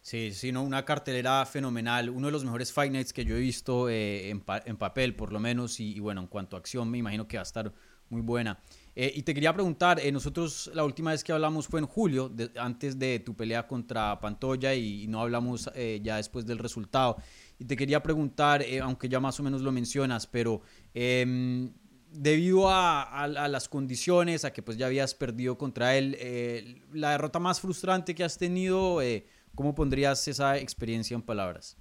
Sí, 0.03 0.33
sí, 0.35 0.51
no, 0.53 0.63
una 0.63 0.85
cartelera 0.85 1.47
fenomenal, 1.47 2.11
uno 2.11 2.27
de 2.27 2.33
los 2.33 2.45
mejores 2.45 2.73
Fight 2.73 2.93
Nights 2.93 3.13
que 3.13 3.25
yo 3.25 3.37
he 3.37 3.41
visto 3.41 3.89
eh, 3.89 4.31
en, 4.31 4.41
pa 4.41 4.61
en, 4.67 4.77
papel, 4.77 5.15
por 5.15 5.33
lo 5.33 5.39
menos, 5.39 5.79
y, 5.79 5.95
y, 5.95 6.01
bueno, 6.01 6.21
en 6.21 6.27
cuanto 6.27 6.57
a 6.57 6.59
acción, 6.59 6.91
me 6.91 6.99
imagino 6.99 7.29
que 7.29 7.37
va 7.37 7.43
a 7.43 7.45
estar 7.45 7.73
muy 8.09 8.21
buena. 8.21 8.61
Eh, 8.95 9.13
y 9.15 9.23
te 9.23 9.33
quería 9.33 9.53
preguntar, 9.55 9.99
eh, 10.01 10.13
nosotros 10.13 10.71
la 10.75 10.85
última 10.85 11.13
vez 11.13 11.25
que 11.25 11.33
hablamos 11.33 11.67
fue 11.67 11.81
en 11.81 11.87
julio, 11.87 12.29
de, 12.29 12.51
antes 12.57 12.99
de 12.99 13.21
tu 13.21 13.35
pelea 13.35 13.67
contra 13.67 14.21
Pantoya, 14.21 14.75
y, 14.75 15.05
y 15.05 15.07
no 15.07 15.21
hablamos 15.21 15.71
eh, 15.75 16.01
ya 16.03 16.17
después 16.17 16.45
del 16.47 16.59
resultado. 16.59 17.17
Y 17.59 17.65
te 17.65 17.77
quería 17.77 18.03
preguntar, 18.03 18.63
eh, 18.63 18.81
aunque 18.81 19.09
ya 19.09 19.21
más 19.21 19.39
o 19.41 19.43
menos 19.43 19.63
lo 19.63 19.73
mencionas, 19.73 20.27
pero 20.27 20.63
em, 20.93 21.73
debido 22.11 22.69
a, 22.69 23.03
a, 23.03 23.25
a, 23.25 23.49
las 23.49 23.69
condiciones, 23.69 24.45
a 24.45 24.53
que 24.53 24.63
pues 24.63 24.77
ya 24.77 24.87
habías 24.87 25.15
perdido 25.15 25.57
contra 25.57 25.97
él, 25.97 26.17
eh, 26.19 26.83
la 26.93 27.13
derrota 27.13 27.39
más 27.39 27.61
frustrante 27.61 28.15
que 28.15 28.25
has 28.25 28.37
tenido 28.37 29.01
eh, 29.01 29.27
¿Cómo 29.55 29.75
pondrías 29.75 30.27
esa 30.29 30.57
experiencia 30.57 31.15
en 31.15 31.23
palabras? 31.23 31.77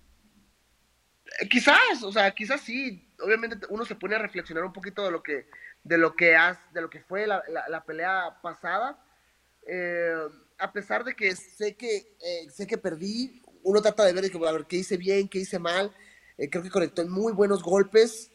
Quizás, 1.50 2.04
o 2.04 2.12
sea, 2.12 2.32
quizás 2.32 2.62
sí. 2.62 3.08
Obviamente 3.24 3.66
uno 3.70 3.86
se 3.86 3.96
pone 3.96 4.16
a 4.16 4.20
reflexionar 4.20 4.66
un 4.66 4.74
poquito 4.74 5.06
de 5.06 5.12
lo 5.12 5.24
que, 5.24 5.48
de 5.84 5.98
lo 5.98 6.16
que, 6.16 6.36
has, 6.36 6.58
de 6.74 6.82
lo 6.82 6.90
que 6.90 7.02
fue 7.02 7.28
la, 7.28 7.44
la, 7.50 7.68
la 7.70 7.84
pelea 7.84 8.40
pasada. 8.42 9.04
Eh, 9.68 10.28
a 10.58 10.72
pesar 10.72 11.04
de 11.04 11.16
que 11.16 11.36
sé 11.36 11.76
que, 11.76 12.16
eh, 12.20 12.50
sé 12.52 12.68
que 12.68 12.78
perdí, 12.78 13.42
uno 13.64 13.82
trata 13.82 14.06
de 14.06 14.14
ver, 14.14 14.26
a 14.26 14.52
ver 14.52 14.66
qué 14.66 14.78
hice 14.78 14.98
bien, 14.98 15.28
qué 15.28 15.40
hice 15.40 15.60
mal. 15.60 15.94
Eh, 16.38 16.50
creo 16.50 16.64
que 16.64 16.70
conectó 16.70 17.02
en 17.02 17.10
muy 17.10 17.34
buenos 17.34 17.64
golpes 17.64 18.32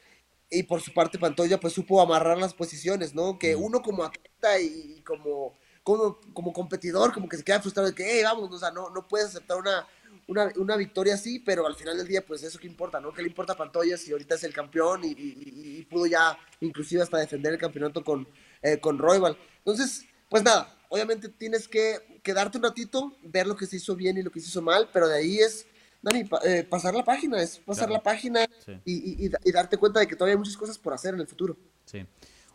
y 0.51 0.63
por 0.63 0.81
su 0.81 0.93
parte 0.93 1.19
Pantoya 1.19 1.59
pues 1.59 1.73
supo 1.73 2.01
amarrar 2.01 2.39
las 2.39 2.55
posiciones, 2.55 3.15
¿no? 3.15 3.39
Que 3.39 3.57
uno 3.57 3.83
como 3.83 4.05
atleta 4.05 4.61
y 4.61 5.03
como 5.03 5.57
como, 5.87 6.19
como 6.33 6.53
competidor, 6.53 7.13
como 7.13 7.29
que 7.29 7.37
se 7.37 7.45
queda 7.45 7.61
frustrado 7.61 7.89
de 7.89 7.95
que, 7.95 8.05
hey, 8.05 8.23
vamos, 8.25 8.51
o 8.53 8.59
sea, 8.59 8.73
no, 8.73 8.91
no 8.91 9.07
puedes 9.07 9.29
aceptar 9.29 9.57
una, 9.57 9.87
una, 10.27 10.53
una, 10.57 10.77
victoria 10.77 11.15
así, 11.15 11.39
pero 11.39 11.65
al 11.65 11.77
final 11.77 11.97
del 11.97 12.09
día, 12.09 12.27
pues 12.27 12.43
eso 12.43 12.59
que 12.59 12.67
importa, 12.67 12.99
¿no? 12.99 13.13
¿Qué 13.13 13.23
le 13.23 13.29
importa 13.29 13.53
a 13.53 13.57
Pantoya 13.57 13.97
si 13.97 14.11
ahorita 14.11 14.35
es 14.35 14.43
el 14.43 14.53
campeón 14.53 15.03
y 15.05 15.76
pudo 15.89 16.07
ya 16.07 16.39
inclusive 16.61 17.03
hasta 17.03 17.19
defender 17.19 17.53
el 17.53 17.59
campeonato 17.59 18.05
con, 18.05 18.29
eh, 18.63 18.79
con 18.79 18.99
Royal? 18.99 19.37
Entonces, 19.59 20.07
pues 20.29 20.43
nada, 20.43 20.77
obviamente 20.89 21.29
tienes 21.29 21.69
que 21.69 22.21
quedarte 22.23 22.59
un 22.59 22.65
ratito, 22.65 23.17
ver 23.23 23.47
lo 23.47 23.57
que 23.57 23.67
se 23.67 23.77
hizo 23.77 23.95
bien 23.97 24.19
y 24.19 24.23
lo 24.23 24.31
que 24.31 24.41
se 24.41 24.49
hizo 24.49 24.63
mal, 24.63 24.89
pero 24.93 25.09
de 25.09 25.19
ahí 25.19 25.39
es, 25.39 25.67
Dani, 26.03 26.25
pa, 26.25 26.41
eh, 26.45 26.65
pasar 26.65 26.95
la 26.95 27.05
página, 27.05 27.43
es 27.43 27.59
pasar 27.59 27.87
claro. 27.87 27.95
la 27.95 28.03
página 28.03 28.47
sí. 28.65 28.73
y, 28.85 29.27
y, 29.27 29.53
darte 29.53 29.77
cuenta 29.77 30.01
de 30.01 30.07
que 30.07 30.15
todavía 30.15 30.35
hay 30.35 30.39
muchas 30.39 30.57
cosas 30.57 30.79
por 30.79 30.93
hacer 30.93 31.15
en 31.15 31.21
el 31.21 31.27
futuro. 31.27 31.57
Sí. 31.85 32.05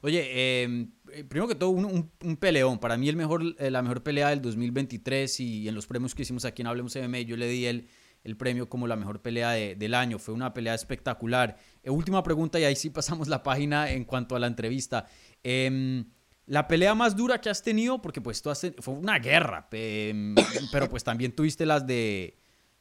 Oye, 0.03 0.27
eh, 0.31 0.87
primero 1.29 1.47
que 1.47 1.55
todo, 1.55 1.69
un, 1.69 1.85
un, 1.85 2.11
un, 2.23 2.37
peleón. 2.37 2.79
Para 2.79 2.97
mí, 2.97 3.07
el 3.07 3.15
mejor, 3.15 3.43
eh, 3.59 3.69
la 3.69 3.83
mejor 3.83 4.01
pelea 4.01 4.29
del 4.29 4.41
2023 4.41 5.39
y 5.39 5.67
en 5.67 5.75
los 5.75 5.85
premios 5.85 6.15
que 6.15 6.23
hicimos 6.23 6.43
aquí 6.43 6.63
en 6.63 6.67
Hablemos 6.67 6.95
MMA, 6.95 7.19
yo 7.19 7.37
le 7.37 7.47
di 7.47 7.67
el, 7.67 7.87
el 8.23 8.35
premio 8.35 8.67
como 8.67 8.87
la 8.87 8.95
mejor 8.95 9.21
pelea 9.21 9.51
de, 9.51 9.75
del 9.75 9.93
año. 9.93 10.17
Fue 10.17 10.33
una 10.33 10.55
pelea 10.55 10.73
espectacular. 10.73 11.57
Eh, 11.83 11.89
última 11.89 12.23
pregunta, 12.23 12.59
y 12.59 12.63
ahí 12.63 12.75
sí 12.75 12.89
pasamos 12.89 13.27
la 13.27 13.43
página 13.43 13.91
en 13.91 14.05
cuanto 14.05 14.35
a 14.35 14.39
la 14.39 14.47
entrevista. 14.47 15.07
Eh, 15.43 16.03
la 16.45 16.67
pelea 16.67 16.95
más 16.95 17.15
dura 17.15 17.39
que 17.39 17.49
has 17.49 17.63
tenido, 17.63 18.01
porque 18.01 18.19
pues 18.19 18.41
tú 18.41 18.49
has, 18.49 18.65
fue 18.79 18.93
una 18.93 19.19
guerra, 19.19 19.69
pero 19.69 20.89
pues 20.89 21.03
también 21.03 21.33
tuviste 21.33 21.65
las 21.65 21.87
de 21.87 22.37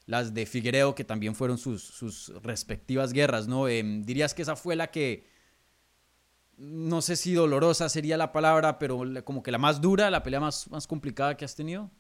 las 0.06 0.34
de 0.34 0.44
Figueiredo, 0.44 0.94
que 0.94 1.04
también 1.04 1.36
fueron 1.36 1.56
sus, 1.56 1.84
sus 1.84 2.32
respectivas 2.42 3.12
guerras, 3.12 3.46
¿no? 3.46 3.66
dirías 3.66 4.34
que 4.34 4.42
esa 4.42 4.56
fue 4.56 4.74
la 4.74 4.88
que 4.90 5.24
no 6.60 7.00
sé 7.00 7.16
si 7.16 7.32
dolorosa 7.32 7.88
sería 7.88 8.18
la 8.18 8.32
palabra, 8.32 8.78
pero 8.78 9.02
como 9.24 9.42
que 9.42 9.50
la 9.50 9.58
más 9.58 9.80
dura, 9.80 10.10
la 10.10 10.22
pelea 10.22 10.40
más, 10.40 10.68
más 10.68 10.86
complicada 10.86 11.34
que 11.36 11.44
has 11.44 11.54
tenido? 11.54 11.90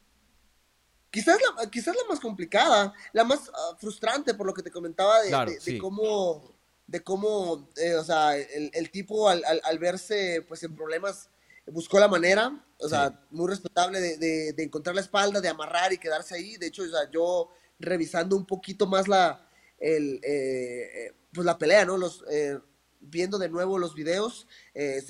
Quizás 1.10 1.38
la, 1.40 1.70
quizás 1.70 1.96
la 1.96 2.02
más 2.08 2.20
complicada, 2.20 2.92
la 3.12 3.24
más 3.24 3.48
uh, 3.48 3.76
frustrante 3.78 4.34
por 4.34 4.46
lo 4.46 4.52
que 4.52 4.62
te 4.62 4.70
comentaba 4.70 5.22
de, 5.22 5.28
claro, 5.28 5.50
de, 5.50 5.56
de 5.56 5.62
sí. 5.62 5.78
cómo, 5.78 6.52
de 6.90 7.04
cómo 7.04 7.68
eh, 7.76 7.94
o 7.94 8.04
sea, 8.04 8.36
el, 8.36 8.70
el 8.74 8.90
tipo 8.90 9.28
al, 9.28 9.44
al, 9.44 9.60
al, 9.64 9.78
verse 9.78 10.44
pues 10.48 10.62
en 10.64 10.74
problemas 10.74 11.28
buscó 11.66 12.00
la 12.00 12.08
manera, 12.08 12.64
o 12.78 12.88
sea, 12.88 13.20
muy 13.30 13.48
respetable 13.48 14.00
de, 14.00 14.16
de, 14.16 14.52
de, 14.54 14.62
encontrar 14.64 14.96
la 14.96 15.02
espalda, 15.02 15.40
de 15.40 15.48
amarrar 15.48 15.92
y 15.92 15.98
quedarse 15.98 16.34
ahí. 16.34 16.56
De 16.56 16.66
hecho, 16.66 16.82
o 16.82 16.88
sea, 16.88 17.08
yo 17.12 17.48
revisando 17.78 18.36
un 18.36 18.44
poquito 18.44 18.88
más 18.88 19.06
la, 19.06 19.46
el, 19.78 20.20
eh, 20.24 20.90
eh 20.94 21.14
pues 21.32 21.44
la 21.44 21.58
pelea, 21.58 21.84
¿no? 21.84 21.96
Los, 21.96 22.24
eh, 22.28 22.58
viendo 22.98 23.38
de 23.38 23.48
nuevo 23.48 23.78
los 23.78 23.94
videos, 23.94 24.48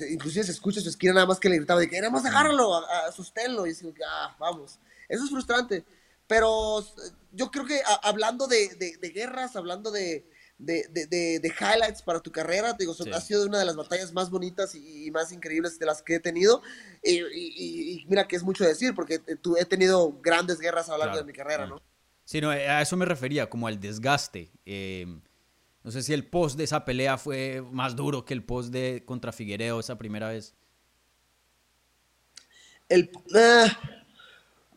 inclusive 0.07 0.45
se 0.45 0.51
escucha 0.51 0.81
su 0.81 0.89
esquina 0.89 1.13
nada 1.13 1.25
más 1.25 1.39
que 1.39 1.49
le 1.49 1.55
gritaba 1.55 1.79
de 1.79 1.89
que 1.89 1.99
nada 1.99 2.11
más 2.11 2.23
asusténlo, 3.07 3.65
y 3.65 3.71
así, 3.71 3.91
ah, 4.07 4.35
vamos. 4.39 4.79
Eso 5.09 5.23
es 5.23 5.31
frustrante. 5.31 5.83
Pero 6.27 6.85
yo 7.31 7.49
creo 7.49 7.65
que 7.65 7.81
a, 7.81 7.95
hablando 8.07 8.47
de, 8.47 8.69
de, 8.75 8.97
de, 8.97 9.09
guerras, 9.09 9.55
hablando 9.55 9.89
de, 9.89 10.29
de, 10.61 11.53
highlights 11.59 12.01
para 12.01 12.19
tu 12.19 12.31
carrera, 12.31 12.73
digo, 12.73 12.93
sí. 12.93 13.09
ha 13.11 13.21
sido 13.21 13.45
una 13.45 13.59
de 13.59 13.65
las 13.65 13.75
batallas 13.75 14.13
más 14.13 14.29
bonitas 14.29 14.75
y, 14.75 15.07
y 15.07 15.11
más 15.11 15.31
increíbles 15.31 15.79
de 15.79 15.85
las 15.85 16.01
que 16.01 16.15
he 16.15 16.19
tenido. 16.19 16.61
Y, 17.03 17.19
y, 17.19 18.01
y, 18.01 18.05
mira 18.07 18.27
que 18.27 18.35
es 18.35 18.43
mucho 18.43 18.63
decir, 18.63 18.93
porque 18.93 19.19
tú, 19.19 19.57
he 19.57 19.65
tenido 19.65 20.19
grandes 20.21 20.59
guerras 20.59 20.89
a 20.89 20.93
lo 20.93 20.97
largo 20.99 21.13
claro, 21.13 21.25
de 21.25 21.31
mi 21.31 21.37
carrera. 21.37 21.67
¿no? 21.67 21.81
Sí, 22.25 22.39
no, 22.41 22.49
a 22.49 22.81
eso 22.81 22.95
me 22.95 23.05
refería, 23.05 23.49
como 23.49 23.67
al 23.67 23.79
desgaste. 23.79 24.51
Eh, 24.65 25.05
no 25.83 25.91
sé 25.91 26.03
si 26.03 26.13
el 26.13 26.27
post 26.27 26.57
de 26.57 26.63
esa 26.63 26.85
pelea 26.85 27.17
fue 27.17 27.63
más 27.71 27.95
duro 27.95 28.23
que 28.23 28.33
el 28.33 28.43
post 28.43 28.71
de 28.71 29.03
contra 29.05 29.31
Figuereo 29.31 29.79
esa 29.79 29.97
primera 29.97 30.29
vez. 30.29 30.53
El, 32.87 33.09
uh, 33.15 33.67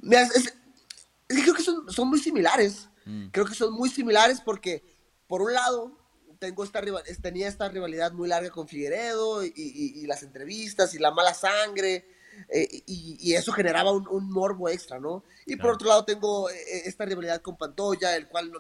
mira, 0.01 0.23
es, 0.23 0.55
es, 1.29 1.43
creo 1.43 1.55
que 1.55 1.63
son, 1.63 1.91
son 1.93 2.09
muy 2.09 2.19
similares. 2.19 2.89
Mm. 3.05 3.27
Creo 3.29 3.45
que 3.45 3.55
son 3.55 3.75
muy 3.75 3.91
similares 3.91 4.41
porque, 4.41 4.83
por 5.35 5.43
un 5.43 5.53
lado, 5.53 5.91
tengo 6.39 6.63
esta, 6.63 6.81
tenía 7.21 7.49
esta 7.49 7.69
rivalidad 7.69 8.13
muy 8.13 8.29
larga 8.29 8.51
con 8.51 8.69
Figueredo 8.69 9.45
y, 9.45 9.53
y, 9.57 9.99
y 10.01 10.07
las 10.07 10.23
entrevistas 10.23 10.95
y 10.95 11.01
la 11.01 11.11
mala 11.11 11.35
sangre. 11.35 12.07
eh, 12.51 12.83
y, 12.87 13.35
eso 13.35 13.51
generaba 13.51 13.91
un, 13.91 14.31
morbo 14.31 14.69
extra, 14.69 15.01
¿no? 15.01 15.25
Y 15.45 15.57
por 15.57 15.73
otro 15.73 15.89
lado 15.89 16.05
tengo 16.05 16.49
eh, 16.51 16.83
esta 16.85 17.05
rivalidad 17.05 17.43
con 17.43 17.57
Pantoya, 17.57 18.15
el 18.15 18.29
cual, 18.29 18.53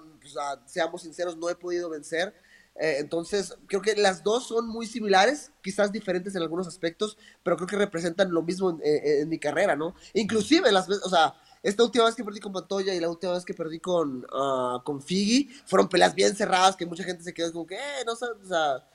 seamos 0.66 1.02
sinceros, 1.02 1.37
no 1.37 1.49
he 1.49 1.54
podido 1.54 1.88
vencer. 1.88 2.35
entonces, 2.75 3.54
creo 3.69 3.81
que 3.81 3.95
las 3.95 4.25
dos 4.25 4.49
son 4.49 4.66
muy 4.66 4.88
similares, 4.88 5.52
quizás 5.62 5.93
diferentes 5.93 6.35
en 6.35 6.43
algunos 6.43 6.66
aspectos, 6.66 7.16
pero 7.45 7.54
creo 7.57 7.69
que 7.69 7.76
representan 7.76 8.33
lo 8.33 8.43
mismo 8.43 8.81
en, 8.83 9.28
mi 9.28 9.38
carrera, 9.38 9.76
¿no? 9.76 9.95
Inclusive, 10.12 10.73
las 10.73 10.88
o 10.88 11.09
sea, 11.09 11.37
esta 11.64 11.83
última 11.83 12.04
vez 12.04 12.14
que 12.14 12.23
perdí 12.23 12.40
con 12.40 12.52
Pantoya 12.52 12.94
y 12.94 13.00
la 13.00 13.09
última 13.09 13.33
vez 13.33 13.44
que 13.44 13.54
perdí 13.54 13.80
con, 13.80 14.26
uh, 14.26 14.83
con 14.85 15.00
Figi, 15.00 15.49
fueron 15.64 15.88
peleas 15.88 16.14
bien 16.14 16.37
cerradas 16.37 16.76
que 16.76 16.85
mucha 16.85 17.02
gente 17.04 17.25
se 17.25 17.33
quedó 17.33 17.50
como 17.52 17.66
que, 17.66 17.75
eh, 17.75 18.04
no 18.04 18.14
sé, 18.14 18.26
o 18.26 18.47
sea, 18.47 18.87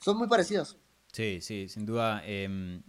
son 0.00 0.18
muy 0.18 0.26
parecidas. 0.26 0.76
Sí, 1.12 1.38
sí, 1.40 1.68
sin 1.68 1.86
duda. 1.86 2.20
Em, 2.26 2.82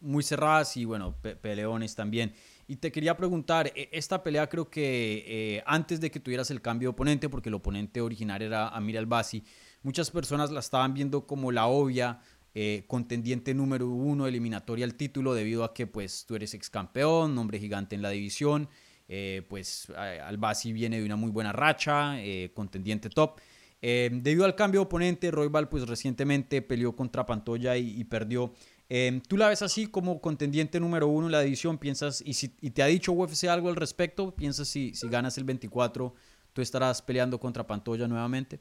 muy 0.00 0.24
cerradas 0.24 0.76
y 0.76 0.84
bueno, 0.84 1.14
peleones 1.40 1.94
también. 1.94 2.34
Y 2.66 2.76
te 2.76 2.90
quería 2.90 3.16
preguntar, 3.16 3.72
e, 3.76 3.88
esta 3.92 4.24
pelea 4.24 4.48
creo 4.48 4.68
que 4.68 5.24
eh, 5.26 5.62
antes 5.64 6.00
de 6.00 6.10
que 6.10 6.18
tuvieras 6.18 6.50
el 6.50 6.60
cambio 6.60 6.88
de 6.88 6.94
oponente, 6.94 7.28
porque 7.28 7.48
el 7.48 7.54
oponente 7.54 8.00
original 8.00 8.42
era 8.42 8.68
Amir 8.68 8.98
Albasi, 8.98 9.44
muchas 9.82 10.10
personas 10.10 10.50
la 10.50 10.58
estaban 10.58 10.94
viendo 10.94 11.28
como 11.28 11.52
la 11.52 11.68
obvia 11.68 12.20
eh, 12.58 12.84
contendiente 12.86 13.52
número 13.52 13.86
uno 13.86 14.26
eliminatoria 14.26 14.86
al 14.86 14.94
título 14.94 15.34
debido 15.34 15.62
a 15.62 15.74
que 15.74 15.86
pues 15.86 16.24
tú 16.24 16.36
eres 16.36 16.54
ex 16.54 16.70
campeón, 16.70 17.34
nombre 17.34 17.58
gigante 17.58 17.94
en 17.94 18.00
la 18.00 18.08
división, 18.08 18.70
eh, 19.08 19.44
pues 19.46 19.90
Albasi 19.90 20.72
viene 20.72 20.98
de 20.98 21.04
una 21.04 21.16
muy 21.16 21.30
buena 21.30 21.52
racha, 21.52 22.16
contendiente 22.54 23.10
top. 23.10 23.40
Debido 23.82 24.46
al 24.46 24.54
cambio 24.54 24.80
de 24.80 24.86
oponente, 24.86 25.30
Roybal 25.30 25.68
pues 25.68 25.86
recientemente 25.86 26.62
peleó 26.62 26.96
contra 26.96 27.26
Pantoya 27.26 27.76
y, 27.76 28.02
perdió. 28.04 28.54
Em, 28.88 29.20
¿Tú 29.20 29.36
la 29.36 29.48
ves 29.48 29.60
así 29.60 29.88
como 29.88 30.22
contendiente 30.22 30.80
número 30.80 31.08
uno 31.08 31.26
en 31.26 31.32
la 31.32 31.42
división? 31.42 31.76
¿Piensas, 31.76 32.22
y, 32.24 32.32
si, 32.32 32.48
te 32.48 32.82
ha 32.82 32.86
dicho 32.86 33.12
UFC 33.12 33.48
algo 33.48 33.68
al 33.68 33.76
respecto? 33.76 34.34
¿Piensas 34.34 34.66
si, 34.66 34.94
si 34.94 35.08
ganas 35.10 35.36
el 35.36 35.44
24, 35.44 36.14
tú 36.54 36.62
estarás 36.62 37.02
peleando 37.02 37.38
contra 37.38 37.66
Pantoya 37.66 38.08
nuevamente? 38.08 38.60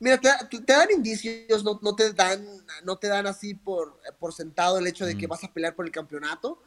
Mira, 0.00 0.18
te, 0.18 0.28
dan 0.66 0.90
indicios, 0.90 1.62
no, 1.62 1.94
te 1.94 2.12
dan, 2.12 2.44
no 2.84 2.96
te 2.96 3.06
dan 3.06 3.26
así 3.26 3.54
por, 3.54 4.00
por 4.18 4.32
sentado 4.32 4.78
el 4.78 4.86
hecho 4.86 5.06
de 5.06 5.16
que 5.16 5.26
mm. 5.26 5.30
vas 5.30 5.44
a 5.44 5.52
pelear 5.52 5.76
por 5.76 5.86
el 5.86 5.92
campeonato 5.92 6.58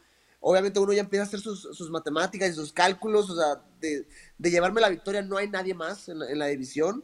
obviamente 0.43 0.79
uno 0.79 0.91
ya 0.93 1.01
empieza 1.01 1.23
a 1.23 1.27
hacer 1.27 1.39
sus, 1.39 1.89
matemáticas 1.89 2.51
y 2.51 2.53
sus 2.53 2.73
cálculos, 2.73 3.29
o 3.29 3.35
sea, 3.35 3.63
de, 3.79 4.05
llevarme 4.37 4.81
la 4.81 4.89
victoria 4.89 5.21
no 5.21 5.37
hay 5.37 5.49
nadie 5.49 5.73
más 5.73 6.09
en 6.09 6.37
la, 6.37 6.47
división. 6.47 7.03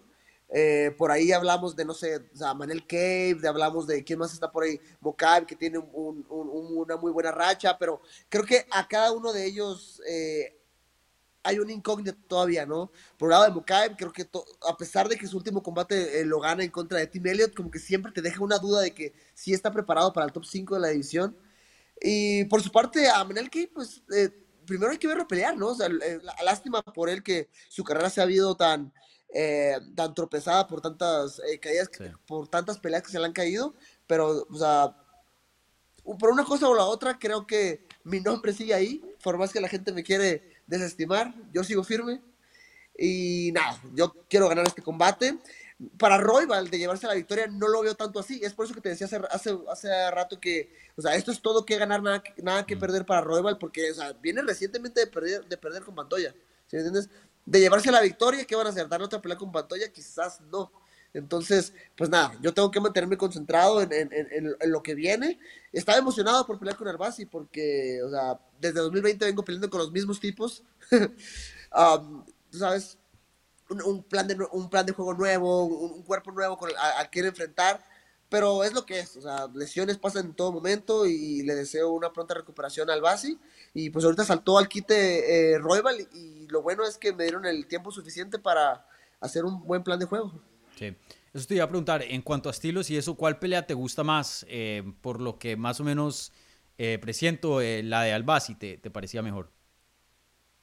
Eh, 0.52 0.94
por 0.98 1.12
ahí 1.12 1.32
hablamos 1.32 1.76
de, 1.76 1.86
no 1.86 1.94
sé, 1.94 2.18
o 2.18 2.36
sea, 2.36 2.54
Manel 2.54 2.86
Cave, 2.86 3.36
de, 3.36 3.48
hablamos 3.48 3.88
de 3.88 4.04
quién 4.04 4.20
más 4.20 4.34
está 4.34 4.52
por 4.52 4.64
ahí, 4.64 4.80
Mocabe, 5.00 5.46
que 5.46 5.56
tiene 5.56 5.78
una 5.80 6.98
muy 6.98 7.12
buena 7.12 7.32
racha, 7.32 7.78
pero 7.78 8.02
creo 8.28 8.44
que 8.44 8.66
a 8.72 8.88
cada 8.88 9.14
uno 9.14 9.32
de 9.32 9.46
ellos 9.46 10.02
eh, 10.06 10.59
hay 11.44 11.60
un 11.60 11.70
incógnito 11.70 12.18
todavía, 12.28 12.66
¿no? 12.66 12.92
Por 13.18 13.28
el 13.28 13.32
lado 13.32 13.44
de 13.46 13.52
Mokaev, 13.52 13.96
creo 13.96 14.12
que 14.12 14.28
a 14.68 14.78
pesar 14.78 15.08
de 15.08 15.18
que 15.18 15.28
su 15.28 15.38
último 15.38 15.64
combate 15.64 16.20
eh, 16.20 16.26
lo 16.26 16.40
gana 16.40 16.64
en 16.64 16.72
contra 16.72 17.00
de 17.00 17.08
Tim 17.08 17.26
Elliott, 17.28 17.56
como 17.56 17.72
que 17.72 17.80
siempre 17.80 18.12
te 18.12 18.22
deja 18.22 18.44
una 18.44 18.58
duda 18.58 18.82
de 18.82 18.94
que 18.94 19.14
sí 19.34 19.54
está 19.54 19.72
preparado 19.72 20.12
para 20.12 20.26
el 20.26 20.34
top 20.34 20.46
5 20.46 20.76
de 20.76 20.82
la 20.82 20.90
división. 20.90 21.38
Y 22.02 22.46
por 22.46 22.62
su 22.62 22.72
parte, 22.72 23.10
a 23.10 23.24
Menelke, 23.24 23.70
pues 23.74 24.02
eh, 24.16 24.30
primero 24.66 24.92
hay 24.92 24.98
que 24.98 25.08
verlo 25.08 25.28
pelear, 25.28 25.56
¿no? 25.58 25.70
O 25.70 25.76
sea, 25.76 25.88
eh, 25.88 26.20
lástima 26.44 26.82
por 26.82 27.10
él 27.10 27.24
que 27.24 27.50
su 27.70 27.84
carrera 27.84 28.10
se 28.10 28.20
ha 28.22 28.26
habido 28.26 28.56
tan, 28.56 28.94
eh, 29.34 29.78
tan 29.96 30.14
tropezada 30.14 30.68
por 30.68 30.82
tantas 30.82 31.42
caídas, 31.62 31.90
por 32.26 32.48
tantas 32.48 32.80
peleas 32.80 33.04
que 33.04 33.12
se 33.12 33.20
le 33.20 33.26
han 33.26 33.34
caído, 33.34 33.76
pero, 34.08 34.46
o 34.50 34.58
sea, 34.58 34.96
por 36.18 36.32
una 36.32 36.44
cosa 36.44 36.68
o 36.68 36.76
la 36.76 36.86
otra, 36.86 37.20
creo 37.20 37.46
que 37.46 37.86
mi 38.04 38.20
nombre 38.20 38.54
sigue 38.54 38.74
ahí, 38.74 39.04
por 39.22 39.38
más 39.38 39.52
que 39.52 39.62
la 39.62 39.68
gente 39.68 39.92
me 39.92 40.04
quiere 40.04 40.59
desestimar, 40.70 41.34
yo 41.54 41.64
sigo 41.64 41.84
firme. 41.84 42.22
Y 42.98 43.52
nada, 43.54 43.82
yo 43.94 44.14
quiero 44.30 44.50
ganar 44.50 44.68
este 44.68 44.82
combate 44.82 45.38
para 45.98 46.18
Royval 46.18 46.70
de 46.70 46.78
llevarse 46.78 47.08
la 47.08 47.14
victoria 47.14 47.48
no 47.48 47.70
lo 47.70 47.82
veo 47.82 47.96
tanto 47.96 48.20
así. 48.20 48.42
Es 48.44 48.54
por 48.54 48.66
eso 48.66 48.74
que 48.74 48.82
te 48.82 48.90
decía 48.90 49.08
hace, 49.08 49.22
hace, 49.32 49.58
hace 49.70 50.12
rato 50.12 50.40
que, 50.40 50.76
o 50.98 51.02
sea, 51.02 51.16
esto 51.16 51.32
es 51.32 51.42
todo 51.42 51.66
que 51.66 51.78
ganar, 51.78 52.04
nada, 52.04 52.22
nada 52.44 52.66
que 52.66 52.76
mm. 52.76 52.80
perder 52.80 53.06
para 53.06 53.22
Royval, 53.22 53.58
porque, 53.58 53.92
o 53.92 53.94
sea, 53.94 54.14
viene 54.14 54.42
recientemente 54.42 55.02
de 55.02 55.08
perder, 55.08 55.46
de 55.46 55.58
perder 55.58 55.84
con 55.84 55.96
Pantoya. 55.96 56.34
¿Sí 56.68 56.76
me 56.76 56.80
entiendes? 56.80 57.10
De 57.46 57.60
llevarse 57.60 57.92
la 57.92 58.02
victoria, 58.02 58.46
¿qué 58.46 58.56
van 58.56 58.68
a 58.68 58.70
hacer? 58.70 58.88
¿Dar 58.90 59.02
otra 59.02 59.22
pelea 59.22 59.38
con 59.38 59.52
Pantoya? 59.52 59.92
Quizás 59.92 60.42
no. 60.42 60.72
Entonces, 61.14 61.74
pues 61.96 62.10
nada, 62.10 62.38
yo 62.42 62.54
tengo 62.54 62.70
que 62.70 62.80
mantenerme 62.80 63.18
concentrado 63.18 63.82
en, 63.82 64.56
lo 64.66 64.84
que 64.84 64.96
viene. 64.96 65.40
Estaba 65.72 65.98
emocionado 65.98 66.46
por 66.46 66.60
pelear 66.60 66.78
con 66.78 66.88
Arbasi 66.88 67.26
porque, 67.26 68.02
o 68.04 68.10
sea, 68.10 68.40
desde 68.60 68.80
2020 68.80 69.26
vengo 69.26 69.44
peleando 69.44 69.70
con 69.70 69.80
los 69.80 69.92
mismos 69.92 70.20
tipos. 70.20 70.64
um, 70.92 72.24
Tú 72.52 72.58
sabes, 72.58 72.98
un, 73.70 74.04
plan, 74.04 74.28
de, 74.28 74.36
un 74.52 74.70
plan 74.70 74.86
de 74.86 74.94
juego 74.94 75.14
nuevo, 75.14 75.66
un, 75.66 76.04
cuerpo 76.04 76.32
nuevo 76.32 76.58
con, 76.58 76.72
al 76.78 77.10
que 77.10 77.20
enfrentar, 77.20 77.84
pero 78.28 78.64
es 78.64 78.74
lo 78.74 78.86
que 78.86 79.00
es, 79.00 79.16
o 79.18 79.22
sea, 79.22 79.48
lesiones 79.54 79.98
pasan 79.98 80.28
en 80.28 80.34
todo 80.34 80.52
momento 80.52 81.06
y 81.06 81.44
le 81.44 81.56
deseo 81.56 81.92
una 81.92 82.12
pronta 82.12 82.34
recuperación 82.34 82.90
al 82.90 83.02
Basi 83.02 83.40
y 83.74 83.90
pues 83.92 84.04
ahorita 84.06 84.24
saltó 84.26 84.58
al 84.58 84.68
quite 84.68 85.56
eh, 85.56 85.62
y 86.14 86.48
lo 86.48 86.62
bueno 86.62 86.84
es 86.86 86.98
que 86.98 87.14
me 87.14 87.24
dieron 87.24 87.46
el 87.46 87.68
tiempo 87.68 87.92
suficiente 87.92 88.40
para 88.40 88.86
hacer 89.20 89.46
un 89.46 89.64
buen 89.66 89.84
plan 89.84 90.00
de 90.00 90.06
juego. 90.06 90.42
Sí. 90.80 90.96
Eso 91.34 91.46
te 91.46 91.56
iba 91.56 91.66
a 91.66 91.70
preguntar, 91.70 92.02
en 92.02 92.24
cuanto 92.24 92.50
a 92.50 92.52
estilos 92.52 92.90
y 92.90 92.98
eso, 92.98 93.14
¿cuál 93.16 93.38
pelea 93.38 93.68
te 93.68 93.76
gusta 93.76 94.04
más? 94.04 94.46
Eh, 94.50 94.84
por 95.02 95.22
lo 95.22 95.38
que 95.38 95.56
más 95.56 95.80
o 95.80 95.84
menos 95.84 96.32
eh, 96.80 96.98
presiento, 97.00 97.62
eh, 97.62 97.84
la 97.84 98.02
de 98.02 98.14
Albasi 98.14 98.56
te, 98.56 98.78
te 98.78 98.90
parecía 98.90 99.22
mejor 99.22 99.52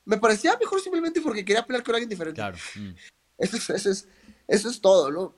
me 0.06 0.16
parecía 0.18 0.56
mejor 0.58 0.80
simplemente 0.80 1.20
porque 1.20 1.44
quería 1.44 1.66
pelear 1.66 1.84
con 1.84 1.94
alguien 1.94 2.08
diferente. 2.08 2.40
Claro. 2.40 2.56
Mm. 2.76 2.94
Eso, 3.38 3.58
es, 3.58 3.68
eso, 3.68 3.90
es, 3.90 4.08
eso 4.48 4.70
es 4.70 4.80
todo, 4.80 5.10
¿no? 5.10 5.36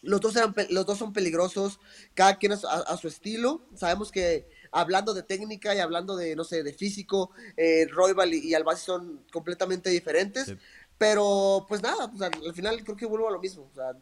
Los 0.00 0.20
dos, 0.22 0.34
eran, 0.34 0.54
los 0.70 0.86
dos 0.86 0.96
son 0.96 1.12
peligrosos, 1.12 1.78
cada 2.14 2.38
quien 2.38 2.52
a, 2.52 2.96
su 2.96 3.06
estilo. 3.06 3.66
Sabemos 3.74 4.10
que 4.10 4.48
hablando 4.72 5.12
de 5.12 5.24
técnica 5.24 5.74
y 5.74 5.78
hablando 5.80 6.16
de, 6.16 6.34
no 6.36 6.44
sé, 6.44 6.62
de 6.62 6.72
físico, 6.72 7.32
eh, 7.54 7.86
Roybal 7.90 8.32
y, 8.32 8.54
y 8.54 8.76
son 8.76 9.26
completamente 9.30 9.90
diferentes. 9.90 10.54
Pero, 10.98 11.64
pues 11.68 11.80
nada, 11.82 12.10
pues, 12.10 12.20
al, 12.22 12.54
final 12.54 12.82
creo 12.84 12.96
que 12.96 13.06
vuelvo 13.06 13.28
a 13.28 13.32
lo 13.32 13.40
mismo. 13.40 13.68
O 13.70 13.74
sea, 13.74 13.92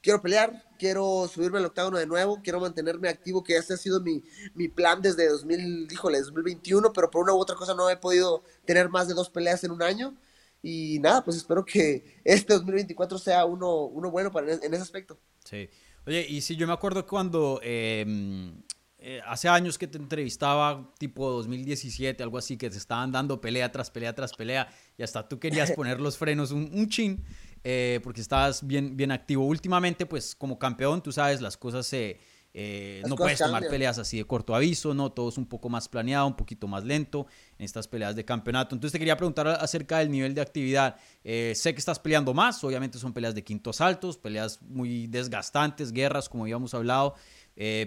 quiero 0.00 0.20
pelear, 0.20 0.64
quiero 0.78 1.28
subirme 1.28 1.58
al 1.58 1.66
octágono 1.66 1.98
de 1.98 2.06
nuevo, 2.06 2.40
quiero 2.42 2.60
mantenerme 2.60 3.08
activo, 3.08 3.44
que 3.44 3.56
ese 3.56 3.74
ha 3.74 3.76
sido 3.76 4.00
mi, 4.00 4.22
mi 4.54 4.68
plan 4.68 5.02
desde 5.02 5.28
2000, 5.28 5.88
híjole, 5.92 6.20
2021, 6.20 6.92
pero 6.92 7.10
por 7.10 7.22
una 7.22 7.34
u 7.34 7.38
otra 7.38 7.54
cosa 7.54 7.74
no 7.74 7.90
he 7.90 7.96
podido 7.96 8.42
tener 8.64 8.88
más 8.88 9.08
de 9.08 9.14
dos 9.14 9.28
peleas 9.28 9.62
en 9.64 9.70
un 9.70 9.82
año. 9.82 10.16
Y 10.62 10.98
nada, 11.00 11.22
pues 11.22 11.36
espero 11.36 11.64
que 11.64 12.20
este 12.24 12.54
2024 12.54 13.18
sea 13.18 13.44
uno, 13.44 13.84
uno 13.84 14.10
bueno 14.10 14.32
para, 14.32 14.52
en 14.52 14.74
ese 14.74 14.82
aspecto. 14.82 15.18
Sí. 15.44 15.68
Oye, 16.08 16.26
y 16.26 16.40
si 16.40 16.56
yo 16.56 16.66
me 16.66 16.72
acuerdo 16.72 17.06
cuando 17.06 17.60
em, 17.62 18.62
eh, 18.98 19.20
hace 19.26 19.48
años 19.48 19.78
que 19.78 19.86
te 19.86 19.98
entrevistaba, 19.98 20.92
tipo 20.98 21.30
2017, 21.30 22.22
algo 22.22 22.38
así, 22.38 22.56
que 22.56 22.68
te 22.68 22.76
estaban 22.76 23.12
dando 23.12 23.40
pelea 23.40 23.70
tras 23.70 23.90
pelea 23.90 24.14
tras 24.14 24.34
pelea, 24.34 24.68
y 24.96 25.02
hasta 25.02 25.28
tú 25.28 25.38
querías 25.38 25.70
poner 25.76 26.00
los 26.00 26.18
frenos 26.18 26.50
un, 26.50 26.70
un 26.72 26.88
chin. 26.88 27.24
Eh, 27.64 28.00
porque 28.02 28.20
estabas 28.20 28.66
bien, 28.66 28.96
bien 28.96 29.10
activo. 29.10 29.44
Últimamente, 29.44 30.06
pues 30.06 30.34
como 30.34 30.58
campeón, 30.58 31.02
tú 31.02 31.12
sabes, 31.12 31.40
las 31.40 31.56
cosas 31.56 31.86
se... 31.86 32.18
Eh, 32.54 33.02
no 33.06 33.14
puedes 33.14 33.38
tomar 33.38 33.68
peleas 33.68 33.98
así 33.98 34.16
de 34.16 34.24
corto 34.24 34.54
aviso, 34.54 34.94
¿no? 34.94 35.12
Todo 35.12 35.28
es 35.28 35.36
un 35.36 35.46
poco 35.46 35.68
más 35.68 35.86
planeado, 35.86 36.26
un 36.26 36.34
poquito 36.34 36.66
más 36.66 36.82
lento 36.82 37.26
en 37.58 37.64
estas 37.66 37.86
peleas 37.86 38.16
de 38.16 38.24
campeonato. 38.24 38.74
Entonces 38.74 38.92
te 38.92 38.98
quería 38.98 39.16
preguntar 39.16 39.46
acerca 39.48 39.98
del 39.98 40.10
nivel 40.10 40.34
de 40.34 40.40
actividad. 40.40 40.96
Eh, 41.22 41.52
sé 41.54 41.74
que 41.74 41.78
estás 41.78 41.98
peleando 41.98 42.32
más, 42.32 42.64
obviamente 42.64 42.98
son 42.98 43.12
peleas 43.12 43.34
de 43.34 43.44
quintos 43.44 43.80
altos, 43.82 44.16
peleas 44.16 44.62
muy 44.62 45.06
desgastantes, 45.08 45.92
guerras, 45.92 46.28
como 46.28 46.44
habíamos 46.44 46.72
hablado. 46.72 47.14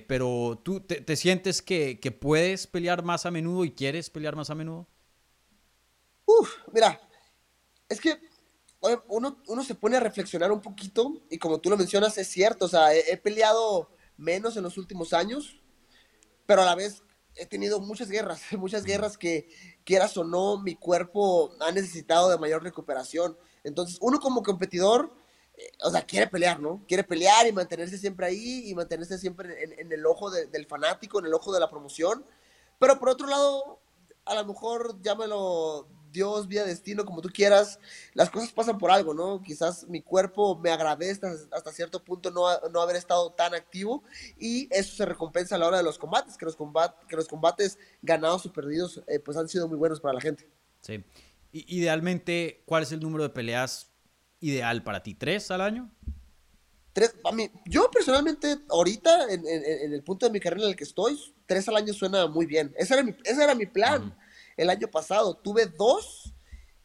Pero 0.07 0.59
tú 0.63 0.81
te, 0.81 1.15
sientes 1.15 1.61
que, 1.61 1.99
que, 1.99 2.11
puedes 2.11 2.67
pelear 2.67 3.03
más 3.03 3.25
a 3.25 3.31
menudo 3.31 3.63
y 3.63 3.71
quieres 3.71 4.09
pelear 4.09 4.35
más 4.35 4.49
a 4.49 4.55
menudo? 4.55 4.87
Uf, 6.25 6.49
mira, 6.73 6.99
es 7.87 8.01
que 8.01 8.19
uno, 9.07 9.37
uno 9.47 9.63
se 9.63 9.75
pone 9.75 9.97
a 9.97 9.99
reflexionar 9.99 10.51
un 10.51 10.61
poquito 10.61 11.21
y 11.29 11.37
como 11.37 11.59
tú 11.59 11.69
lo 11.69 11.77
mencionas, 11.77 12.17
es 12.17 12.27
cierto, 12.27 12.65
o 12.65 12.67
sea, 12.67 12.93
he, 12.95 13.17
peleado 13.17 13.91
menos 14.17 14.57
en 14.57 14.63
los 14.63 14.77
últimos 14.77 15.13
años, 15.13 15.61
pero 16.45 16.63
a 16.63 16.65
la 16.65 16.75
vez 16.75 17.03
he 17.35 17.45
tenido 17.45 17.79
muchas 17.79 18.09
guerras, 18.09 18.41
muchas 18.57 18.83
guerras 18.83 19.17
que 19.17 19.47
quieras 19.83 20.17
o 20.17 20.23
no, 20.23 20.57
mi 20.61 20.75
cuerpo 20.75 21.51
ha 21.59 21.71
necesitado 21.71 22.29
de 22.29 22.37
mayor 22.37 22.63
recuperación. 22.63 23.37
Entonces, 23.63 23.97
uno 24.01 24.19
como 24.19 24.41
competidor, 24.41 25.13
eh, 25.13 25.20
o 25.83 25.89
sea, 25.89 26.03
quiere 26.05 26.27
pelear, 26.27 26.59
¿no? 26.59 26.83
Quiere 26.87 27.03
pelear 27.03 27.47
y 27.47 27.51
mantenerse 27.51 27.97
siempre 27.97 28.25
ahí 28.25 28.69
y 28.69 28.75
mantenerse 28.75 29.17
siempre 29.17 29.63
en, 29.79 29.91
el 29.91 30.05
ojo 30.05 30.29
del 30.29 30.65
fanático, 30.65 31.19
en 31.19 31.25
el 31.25 31.33
ojo 31.33 31.53
de 31.53 31.59
la 31.59 31.69
promoción. 31.69 32.25
Pero 32.79 32.99
por 32.99 33.09
otro 33.09 33.27
lado, 33.27 33.79
a 34.25 34.35
lo 34.35 34.45
mejor 34.45 35.01
llámelo 35.01 35.87
Dios, 36.11 36.47
vida, 36.47 36.65
destino, 36.65 37.05
como 37.05 37.21
tú 37.21 37.29
quieras, 37.29 37.79
las 38.13 38.29
cosas 38.29 38.51
pasan 38.51 38.77
por 38.77 38.91
algo, 38.91 39.13
¿no? 39.13 39.41
Quizás 39.41 39.87
mi 39.87 40.01
cuerpo 40.01 40.57
me 40.57 40.71
agradece 40.71 41.25
hasta, 41.51 41.71
cierto 41.71 42.03
punto 42.03 42.31
no, 42.31 42.47
no, 42.69 42.81
haber 42.81 42.97
estado 42.97 43.31
tan 43.31 43.53
activo 43.53 44.03
y 44.37 44.67
eso 44.71 44.95
se 44.95 45.05
recompensa 45.05 45.55
a 45.55 45.57
la 45.57 45.67
hora 45.67 45.77
de 45.77 45.83
los 45.83 45.97
combates, 45.97 46.37
que 46.37 46.45
los, 46.45 46.57
que 47.07 47.15
los 47.15 47.27
combates 47.27 47.77
ganados 48.01 48.45
o 48.45 48.51
perdidos 48.51 49.01
eh, 49.07 49.19
pues 49.19 49.37
han 49.37 49.47
sido 49.47 49.67
muy 49.67 49.77
buenos 49.77 49.99
para 49.99 50.15
la 50.15 50.21
gente. 50.21 50.49
Sí. 50.81 51.03
idealmente, 51.51 52.63
¿cuál 52.65 52.83
es 52.83 52.91
el 52.91 52.99
número 52.99 53.23
de 53.23 53.29
peleas 53.29 53.90
ideal 54.41 54.83
para 54.83 55.01
ti? 55.01 55.13
¿Tres 55.15 55.49
al 55.51 55.61
año? 55.61 55.89
Tres, 56.93 57.15
a 57.23 57.31
mí, 57.31 57.49
yo 57.65 57.89
personalmente, 57.89 58.57
ahorita, 58.69 59.31
en, 59.31 59.45
el 59.47 60.03
punto 60.03 60.25
de 60.25 60.31
mi 60.31 60.41
carrera 60.41 60.63
en 60.63 60.71
el 60.71 60.75
que 60.75 60.83
estoy, 60.83 61.17
tres 61.45 61.69
al 61.69 61.77
año 61.77 61.93
suena 61.93 62.27
muy 62.27 62.45
bien. 62.45 62.73
Ese 62.77 62.95
era 62.95 63.03
mi, 63.03 63.15
ese 63.23 63.41
era 63.41 63.55
mi 63.55 63.65
plan 63.65 64.13
el 64.57 64.69
año 64.69 64.89
pasado. 64.89 65.35
Tuve 65.35 65.67
dos 65.67 66.33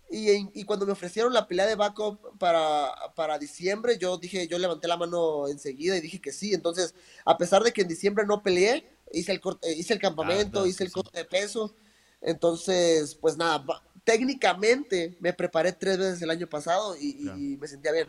y, 0.08 0.64
cuando 0.64 0.86
me 0.86 0.92
ofrecieron 0.92 1.32
la 1.32 1.48
pelea 1.48 1.66
de 1.66 1.74
backup 1.74 2.38
para, 2.38 2.94
para 3.16 3.38
diciembre, 3.38 3.98
yo 3.98 4.16
dije, 4.16 4.46
yo 4.46 4.58
levanté 4.58 4.86
la 4.86 4.96
mano 4.96 5.48
enseguida 5.48 5.96
y 5.96 6.00
dije 6.00 6.20
que 6.20 6.30
sí. 6.30 6.54
Entonces, 6.54 6.94
a 7.24 7.36
pesar 7.36 7.64
de 7.64 7.72
que 7.72 7.82
en 7.82 7.88
diciembre 7.88 8.24
no 8.24 8.42
peleé, 8.42 8.88
hice 9.12 9.32
el, 9.32 9.40
corte, 9.40 9.72
hice 9.72 9.94
el 9.94 10.00
campamento, 10.00 10.66
hice 10.66 10.84
el 10.84 10.92
corte 10.92 11.18
de 11.18 11.24
peso. 11.24 11.74
Entonces, 12.20 13.16
pues 13.16 13.36
nada, 13.36 13.64
técnicamente 14.06 15.18
me 15.20 15.34
preparé 15.34 15.72
tres 15.72 15.98
veces 15.98 16.22
el 16.22 16.30
año 16.30 16.46
pasado 16.46 16.96
y, 16.96 17.58
me 17.60 17.66
sentía 17.66 17.92
bien. 17.92 18.08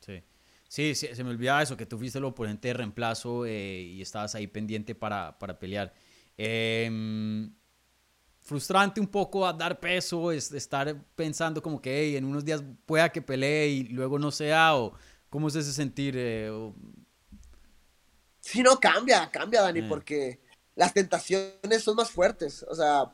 Sí. 0.00 0.22
Sí, 0.68 0.94
se 0.94 1.22
me 1.22 1.28
olvidaba 1.28 1.62
eso, 1.62 1.76
que 1.76 1.84
tú 1.84 1.98
fuiste 1.98 2.16
el 2.16 2.24
oponente 2.24 2.68
de 2.68 2.74
reemplazo 2.74 3.44
eh, 3.44 3.82
y 3.82 4.00
estabas 4.00 4.34
ahí 4.34 4.46
pendiente 4.46 4.94
para, 4.94 5.38
para 5.38 5.58
pelear. 5.58 5.92
Eh, 6.38 6.88
frustrante 8.40 8.98
un 8.98 9.06
poco 9.06 9.46
a 9.46 9.52
dar 9.52 9.78
peso, 9.78 10.32
es 10.32 10.50
estar 10.52 10.96
pensando 11.14 11.60
como 11.60 11.82
que 11.82 12.16
en 12.16 12.24
unos 12.24 12.42
días 12.42 12.62
pueda 12.86 13.10
que 13.10 13.20
pelee 13.20 13.68
y 13.68 13.82
luego 13.88 14.18
no 14.18 14.30
sea, 14.30 14.76
o 14.76 14.94
cómo 15.28 15.48
es 15.48 15.56
ese 15.56 15.74
sentir. 15.74 16.14
Eh, 16.16 16.50
Sí, 18.42 18.60
no, 18.60 18.78
cambia, 18.80 19.30
cambia, 19.30 19.62
Dani, 19.62 19.80
eh. 19.80 19.86
porque 19.88 20.40
las 20.74 20.92
tentaciones 20.92 21.82
son 21.82 21.94
más 21.94 22.10
fuertes. 22.10 22.64
O 22.68 22.74
sea, 22.74 23.04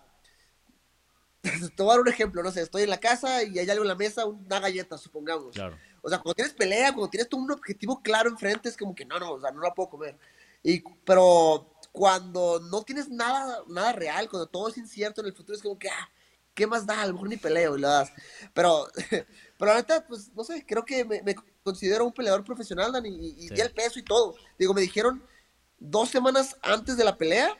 dar 1.77 2.01
un 2.01 2.09
ejemplo, 2.09 2.43
no 2.43 2.51
sé, 2.51 2.63
estoy 2.63 2.83
en 2.83 2.91
la 2.91 3.01
casa 3.01 3.43
y 3.43 3.59
hay 3.59 3.69
algo 3.71 3.85
en 3.85 3.89
la 3.89 3.95
mesa, 3.95 4.27
una 4.27 4.61
galleta, 4.61 4.99
supongamos. 4.99 5.57
O 6.01 6.09
sea, 6.09 6.19
cuando 6.19 6.35
tienes 6.35 6.55
pelea, 6.55 6.93
cuando 6.93 7.11
tienes 7.11 7.29
un 7.33 7.51
objetivo 7.51 8.03
claro 8.03 8.31
enfrente, 8.31 8.69
es 8.69 8.77
como 8.77 8.95
que 8.95 9.05
no, 9.05 9.19
no, 9.19 9.33
o 9.33 9.41
sea, 9.41 9.51
no 9.51 9.61
la 9.61 9.75
puedo 9.75 9.91
comer. 9.91 10.19
Y, 10.63 10.83
pero 11.05 11.73
cuando 11.93 12.61
no 12.61 12.83
tienes 12.83 13.09
nada, 13.09 13.63
nada 13.69 13.93
real, 13.93 14.29
cuando 14.29 14.47
todo 14.47 14.69
es 14.69 14.79
incierto 14.79 15.21
en 15.21 15.29
el 15.29 15.35
futuro, 15.35 15.57
es 15.57 15.63
como 15.63 15.79
que, 15.79 15.89
ah, 15.89 16.11
¿qué 16.55 16.67
más 16.67 16.87
da? 16.87 17.03
A 17.03 17.07
lo 17.07 17.15
mejor 17.15 17.29
ni 17.29 17.37
peleo 17.37 17.77
y 17.77 17.81
lo 17.81 17.89
das. 17.89 18.13
Pero, 18.53 18.87
pero 19.59 19.75
neta, 19.75 20.07
pues, 20.07 20.33
no 20.35 20.45
sé, 20.45 20.65
creo 20.67 20.85
que 20.85 21.05
me, 21.05 21.35
considero 21.63 22.05
un 22.05 22.13
peleador 22.13 22.45
profesional, 22.45 22.93
Dani, 22.93 23.09
y, 23.09 23.47
y 23.47 23.49
di 23.51 23.61
el 23.61 23.73
peso 23.73 23.99
y 23.99 24.03
todo. 24.03 24.35
Digo, 24.59 24.75
me 24.75 24.81
dijeron 24.81 25.23
dos 25.79 26.11
semanas 26.11 26.57
antes 26.63 26.97
de 26.97 27.05
la 27.05 27.17
pelea 27.17 27.57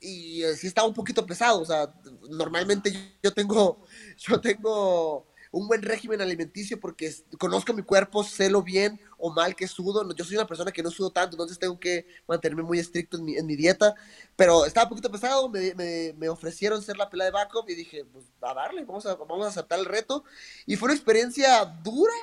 y 0.00 0.42
eh, 0.42 0.56
sí 0.56 0.66
estaba 0.66 0.88
un 0.88 0.94
poquito 0.94 1.24
pesado, 1.24 1.60
o 1.60 1.64
sea, 1.64 1.92
normalmente 2.30 2.92
yo 3.22 3.32
tengo, 3.32 3.86
yo 4.18 4.40
tengo 4.40 5.26
un 5.50 5.66
buen 5.68 5.82
régimen 5.82 6.20
alimenticio 6.20 6.78
porque 6.78 7.12
conozco 7.38 7.72
mi 7.72 7.82
cuerpo, 7.82 8.22
sé 8.22 8.50
lo 8.50 8.62
bien 8.62 9.00
o 9.16 9.30
mal 9.30 9.56
que 9.56 9.66
sudo. 9.66 10.06
Yo 10.14 10.24
soy 10.24 10.36
una 10.36 10.46
persona 10.46 10.70
que 10.70 10.82
no 10.82 10.90
sudo 10.90 11.10
tanto, 11.10 11.34
entonces 11.34 11.58
tengo 11.58 11.78
que 11.80 12.06
mantenerme 12.26 12.62
muy 12.62 12.78
estricto 12.78 13.16
en 13.16 13.24
mi, 13.24 13.36
en 13.36 13.46
mi 13.46 13.56
dieta. 13.56 13.94
Pero 14.36 14.66
estaba 14.66 14.84
un 14.84 14.90
poquito 14.90 15.10
pesado, 15.10 15.48
me, 15.48 15.74
me, 15.74 16.12
me, 16.18 16.28
ofrecieron 16.28 16.82
ser 16.82 16.96
la 16.98 17.08
pelea 17.08 17.26
de 17.26 17.32
backup 17.32 17.68
y 17.70 17.74
dije, 17.74 18.04
pues 18.04 18.26
a 18.42 18.52
darle, 18.52 18.84
vamos 18.84 19.06
a, 19.06 19.14
vamos 19.14 19.46
a 19.46 19.48
aceptar 19.48 19.78
el 19.78 19.86
reto. 19.86 20.24
Y 20.66 20.76
fue 20.76 20.86
una 20.86 20.94
experiencia 20.94 21.64
dura, 21.64 22.14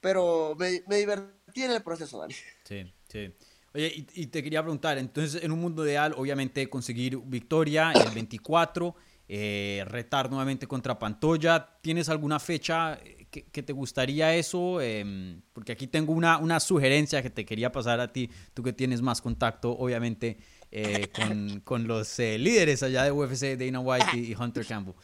pero 0.00 0.56
me, 0.58 0.82
me 0.88 0.96
divertí 0.96 1.62
en 1.62 1.70
el 1.70 1.82
proceso, 1.82 2.18
Dani. 2.18 2.34
Sí, 2.64 2.92
sí. 3.08 3.32
Oye, 3.74 4.06
y, 4.14 4.26
te 4.28 4.42
quería 4.42 4.62
preguntar, 4.62 4.98
entonces 4.98 5.42
en 5.42 5.50
un 5.50 5.60
mundo 5.60 5.84
ideal, 5.84 6.14
obviamente 6.16 6.70
conseguir 6.70 7.18
victoria 7.18 7.92
el 7.92 8.14
24 8.14 8.94
eh, 9.26 9.82
retar 9.86 10.28
nuevamente 10.28 10.66
contra 10.66 10.98
Pantoya. 10.98 11.78
¿Tienes 11.80 12.10
alguna 12.10 12.38
fecha 12.38 13.00
que, 13.30 13.62
te 13.62 13.72
gustaría 13.72 14.34
eso? 14.34 14.80
Em, 14.82 15.40
porque 15.52 15.72
aquí 15.72 15.86
tengo 15.86 16.12
una, 16.12 16.36
una, 16.38 16.60
sugerencia 16.60 17.22
que 17.22 17.30
te 17.30 17.46
quería 17.46 17.72
pasar 17.72 18.00
a 18.00 18.12
ti, 18.12 18.30
tú 18.52 18.62
que 18.62 18.74
tienes 18.74 19.00
más 19.00 19.22
contacto, 19.22 19.72
obviamente, 19.72 20.38
eh, 20.70 21.08
con, 21.14 21.60
con, 21.60 21.88
los 21.88 22.18
eh, 22.18 22.38
líderes 22.38 22.82
allá 22.82 23.04
de 23.04 23.12
UFC, 23.12 23.56
Dana 23.56 23.80
White 23.80 24.16
y, 24.16 24.34
Hunter 24.34 24.66
Campbell. 24.66 24.94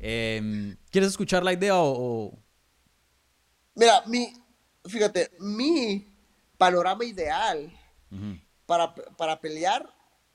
Em, 0.00 0.76
¿Quieres 0.90 1.10
escuchar 1.10 1.44
la 1.44 1.52
idea 1.52 1.74
o, 1.76 2.36
Mira, 3.76 4.02
mi, 4.06 4.32
fíjate, 4.86 5.30
mi 5.38 6.04
panorama 6.58 7.04
ideal 7.04 7.77
para, 8.66 8.94
para 8.94 9.40
pelear 9.40 9.92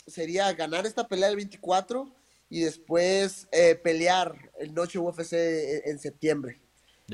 sería 0.07 0.51
ganar 0.53 0.86
esta 0.86 1.07
pelea 1.07 1.27
del 1.27 1.38
24 1.38 2.13
y 2.49 2.62
después 2.62 3.47
eh, 3.51 3.75
pelear 3.75 4.51
el 4.59 4.73
Noche 4.73 4.99
UFC 4.99 5.33
en 5.33 5.97
septiembre 5.99 6.62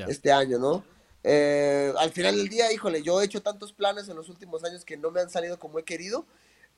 este 0.06 0.32
año, 0.32 0.58
¿no? 0.58 0.84
Eh, 1.22 1.92
al 1.98 2.10
final 2.10 2.36
del 2.36 2.48
día, 2.48 2.72
híjole, 2.72 3.02
yo 3.02 3.20
he 3.20 3.24
hecho 3.24 3.42
tantos 3.42 3.72
planes 3.72 4.08
en 4.08 4.16
los 4.16 4.28
últimos 4.28 4.64
años 4.64 4.84
que 4.84 4.96
no 4.96 5.10
me 5.10 5.20
han 5.20 5.30
salido 5.30 5.58
como 5.58 5.78
he 5.78 5.84
querido, 5.84 6.26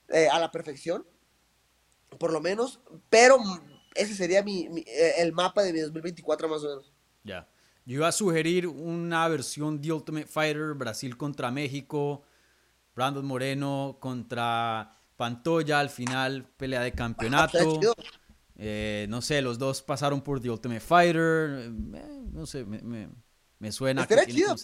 eh, 0.08 0.28
a 0.28 0.38
la 0.38 0.50
perfección, 0.50 1.06
por 2.18 2.32
lo 2.32 2.40
menos, 2.40 2.80
pero 3.08 3.38
ese 3.94 4.14
sería 4.14 4.42
mi, 4.42 4.68
el 5.18 5.32
mapa 5.32 5.62
de 5.62 5.72
mi 5.72 5.80
2024 5.80 6.48
más 6.48 6.64
o 6.64 6.68
menos. 6.68 6.92
Ya. 7.24 7.48
Yo 7.84 7.96
iba 7.96 8.08
a 8.08 8.12
sugerir 8.12 8.66
una 8.66 9.26
versión 9.28 9.80
de 9.80 9.92
Ultimate 9.92 10.26
Fighter, 10.26 10.74
Brasil 10.74 11.16
contra 11.16 11.50
México, 11.50 12.22
Brandon 12.94 13.24
Moreno 13.24 13.98
contra 14.00 14.92
Pantoya, 15.16 15.80
al 15.80 15.90
final 15.90 16.44
pelea 16.56 16.80
de 16.82 16.92
campeonato. 16.92 17.80
Eh, 18.56 19.06
no 19.08 19.22
sé, 19.22 19.42
los 19.42 19.58
dos 19.58 19.82
pasaron 19.82 20.22
por 20.22 20.40
The 20.40 20.50
Ultimate 20.50 20.80
Fighter. 20.80 21.72
Eh, 21.94 22.22
no 22.32 22.46
sé, 22.46 22.64
me, 22.64 22.80
me, 22.82 23.08
me 23.58 23.72
suena. 23.72 24.02
Estaría 24.02 24.26
chido. 24.26 24.54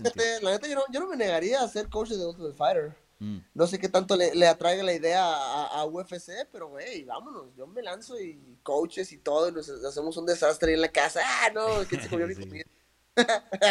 La 0.42 0.52
neta, 0.52 0.68
yo 0.68 0.74
no, 0.74 0.82
yo 0.92 1.00
no, 1.00 1.08
me 1.08 1.16
negaría 1.16 1.62
a 1.62 1.68
ser 1.68 1.88
coach 1.88 2.10
de 2.10 2.16
The 2.16 2.26
Ultimate 2.26 2.54
Fighter. 2.54 2.96
Mm. 3.20 3.38
No 3.54 3.66
sé 3.66 3.78
qué 3.78 3.88
tanto 3.88 4.16
le, 4.16 4.34
le 4.34 4.46
atraiga 4.46 4.84
la 4.84 4.92
idea 4.92 5.24
a, 5.24 5.80
a, 5.80 5.86
UFC, 5.86 6.46
pero 6.52 6.68
güey, 6.68 7.04
vámonos. 7.04 7.54
Yo 7.56 7.66
me 7.66 7.82
lanzo 7.82 8.20
y 8.20 8.58
coaches 8.62 9.10
y 9.12 9.18
todo, 9.18 9.48
y 9.48 9.52
nos 9.52 9.68
hacemos 9.68 10.16
un 10.16 10.26
desastre 10.26 10.70
ahí 10.70 10.74
en 10.74 10.82
la 10.82 10.88
casa. 10.88 11.20
Ah, 11.24 11.50
no, 11.52 11.86
que 11.88 12.00
se 12.00 12.08
comió 12.08 12.26
mi 12.28 12.34
comida. 12.36 12.64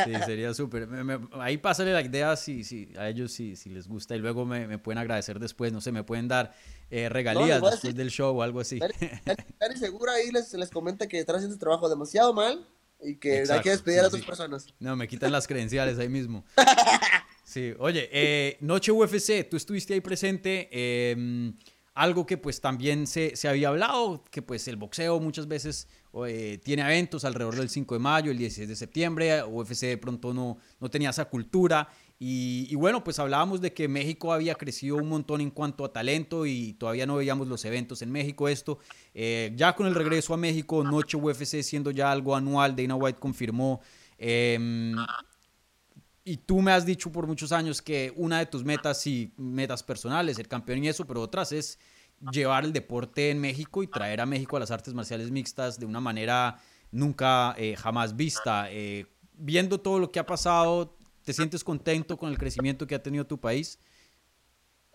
Sí, 0.06 0.14
sería 0.26 0.54
súper. 0.54 0.88
Ahí 1.34 1.58
pásale 1.58 1.94
la 1.94 2.02
idea 2.02 2.36
si, 2.36 2.64
si, 2.64 2.92
a 2.98 3.10
ellos 3.10 3.32
si, 3.32 3.56
si 3.56 3.70
les 3.70 3.88
gusta 3.88 4.16
y 4.16 4.20
luego 4.20 4.46
me, 4.46 4.68
me, 4.68 4.78
pueden 4.78 4.98
agradecer 4.98 5.40
después. 5.40 5.72
No 5.72 5.82
sé, 5.82 5.92
me 5.92 6.04
pueden 6.04 6.28
dar 6.28 6.54
eh, 6.90 7.10
regalías 7.10 7.62
después 7.62 7.96
del 7.96 8.10
show 8.10 8.38
o 8.38 8.42
algo 8.42 8.60
así. 8.60 8.80
Dani, 9.60 9.76
seguro 9.80 10.12
ahí 10.12 10.32
les, 10.32 10.54
les 10.54 10.70
comenta 10.70 11.08
que 11.08 11.20
están 11.20 11.38
haciendo 11.38 11.56
su 11.56 11.60
trabajo 11.60 11.90
demasiado 11.90 12.34
mal 12.34 12.68
y 13.02 13.16
que 13.16 13.44
hay 13.50 13.62
que 13.62 13.70
despedir 13.72 14.02
a 14.02 14.08
otras 14.08 14.24
personas. 14.24 14.68
No, 14.80 14.96
me 14.96 15.08
quitan 15.08 15.32
las 15.32 15.48
credenciales 15.48 16.00
ahí 16.00 16.10
mismo. 16.10 16.44
Sí, 17.48 17.74
oye, 17.80 18.10
eh, 18.12 18.58
Noche 18.60 18.92
UFC, 18.92 19.48
tú 19.50 19.56
estuviste 19.56 19.94
ahí 19.94 20.02
presente. 20.02 20.68
Eh, 20.70 21.54
algo 21.98 22.26
que 22.26 22.38
pues 22.38 22.62
también 22.62 23.08
se, 23.08 23.36
se, 23.36 23.48
había 23.48 23.70
hablado, 23.70 24.24
que 24.30 24.42
pues 24.42 24.68
el 24.68 24.76
boxeo 24.76 25.20
muchas 25.20 25.48
veces 25.48 25.88
eh, 26.28 26.60
tiene 26.64 26.82
eventos 26.84 27.26
alrededor 27.26 27.56
del 27.56 27.70
5 27.70 27.96
de 27.96 28.00
mayo, 28.00 28.32
el 28.32 28.38
16 28.38 28.68
de 28.68 28.76
septiembre, 28.76 29.44
UFC 29.44 29.82
de 29.82 29.98
pronto 29.98 30.34
no, 30.34 30.58
no 30.80 30.90
tenía 30.90 31.10
esa 31.12 31.26
cultura 31.26 31.90
y, 32.20 32.74
bueno, 32.76 33.04
pues 33.04 33.20
hablábamos 33.20 33.62
de 33.62 33.74
que 33.74 33.88
México 33.88 34.34
había 34.34 34.56
crecido 34.56 34.96
un 34.96 35.08
montón 35.08 35.40
en 35.40 35.52
cuanto 35.52 35.86
a 35.86 35.94
talento 35.94 36.48
y 36.48 36.74
todavía 36.74 37.06
no 37.06 37.18
veíamos 37.18 37.48
los 37.48 37.64
eventos 37.64 38.02
en 38.02 38.12
México. 38.12 38.50
Esto, 38.50 38.80
eh, 39.14 39.54
ya 39.56 39.76
con 39.76 39.86
el 39.86 39.94
regreso 39.94 40.34
a 40.34 40.38
México, 40.38 40.84
Noche 40.84 41.16
UFC 41.16 41.62
siendo 41.62 41.92
ya 41.92 42.12
algo 42.12 42.36
anual, 42.36 42.76
Dana 42.76 42.96
White 42.96 43.20
confirmó. 43.20 43.82
Em, 44.18 44.96
y 46.24 46.38
tú 46.38 46.60
me 46.60 46.72
has 46.72 46.88
dicho 46.88 47.12
por 47.12 47.28
muchos 47.28 47.52
años 47.52 47.84
que 47.84 48.12
una 48.16 48.40
de 48.40 48.48
tus 48.48 48.64
metas, 48.64 49.06
y 49.06 49.32
metas 49.38 49.84
personales, 49.84 50.38
ser 50.38 50.48
campeón 50.48 50.84
y 50.84 50.88
eso, 50.88 51.06
pero 51.06 51.22
otras 51.22 51.52
es 51.52 51.78
llevar 52.32 52.66
el 52.66 52.74
deporte 52.74 53.30
en 53.32 53.40
México 53.40 53.84
y 53.84 53.88
traer 53.88 54.22
a 54.22 54.26
México 54.26 54.58
a 54.58 54.60
las 54.60 54.72
artes 54.72 54.94
marciales 54.94 55.32
mixtas 55.32 55.80
de 55.80 55.86
una 55.86 56.00
manera 56.00 56.58
nunca 56.92 57.54
eh, 57.58 57.76
jamás 57.76 58.16
vista. 58.16 58.72
Eh, 58.72 59.06
viendo 59.34 59.80
todo 59.80 60.00
lo 60.00 60.12
que 60.12 60.20
ha 60.20 60.26
pasado, 60.26 60.96
¿te 61.24 61.34
sientes 61.34 61.64
contento 61.64 62.18
con 62.18 62.30
el 62.30 62.38
crecimiento 62.38 62.88
que 62.88 62.96
ha 62.96 63.04
tenido 63.04 63.26
tu 63.26 63.38
país? 63.40 63.80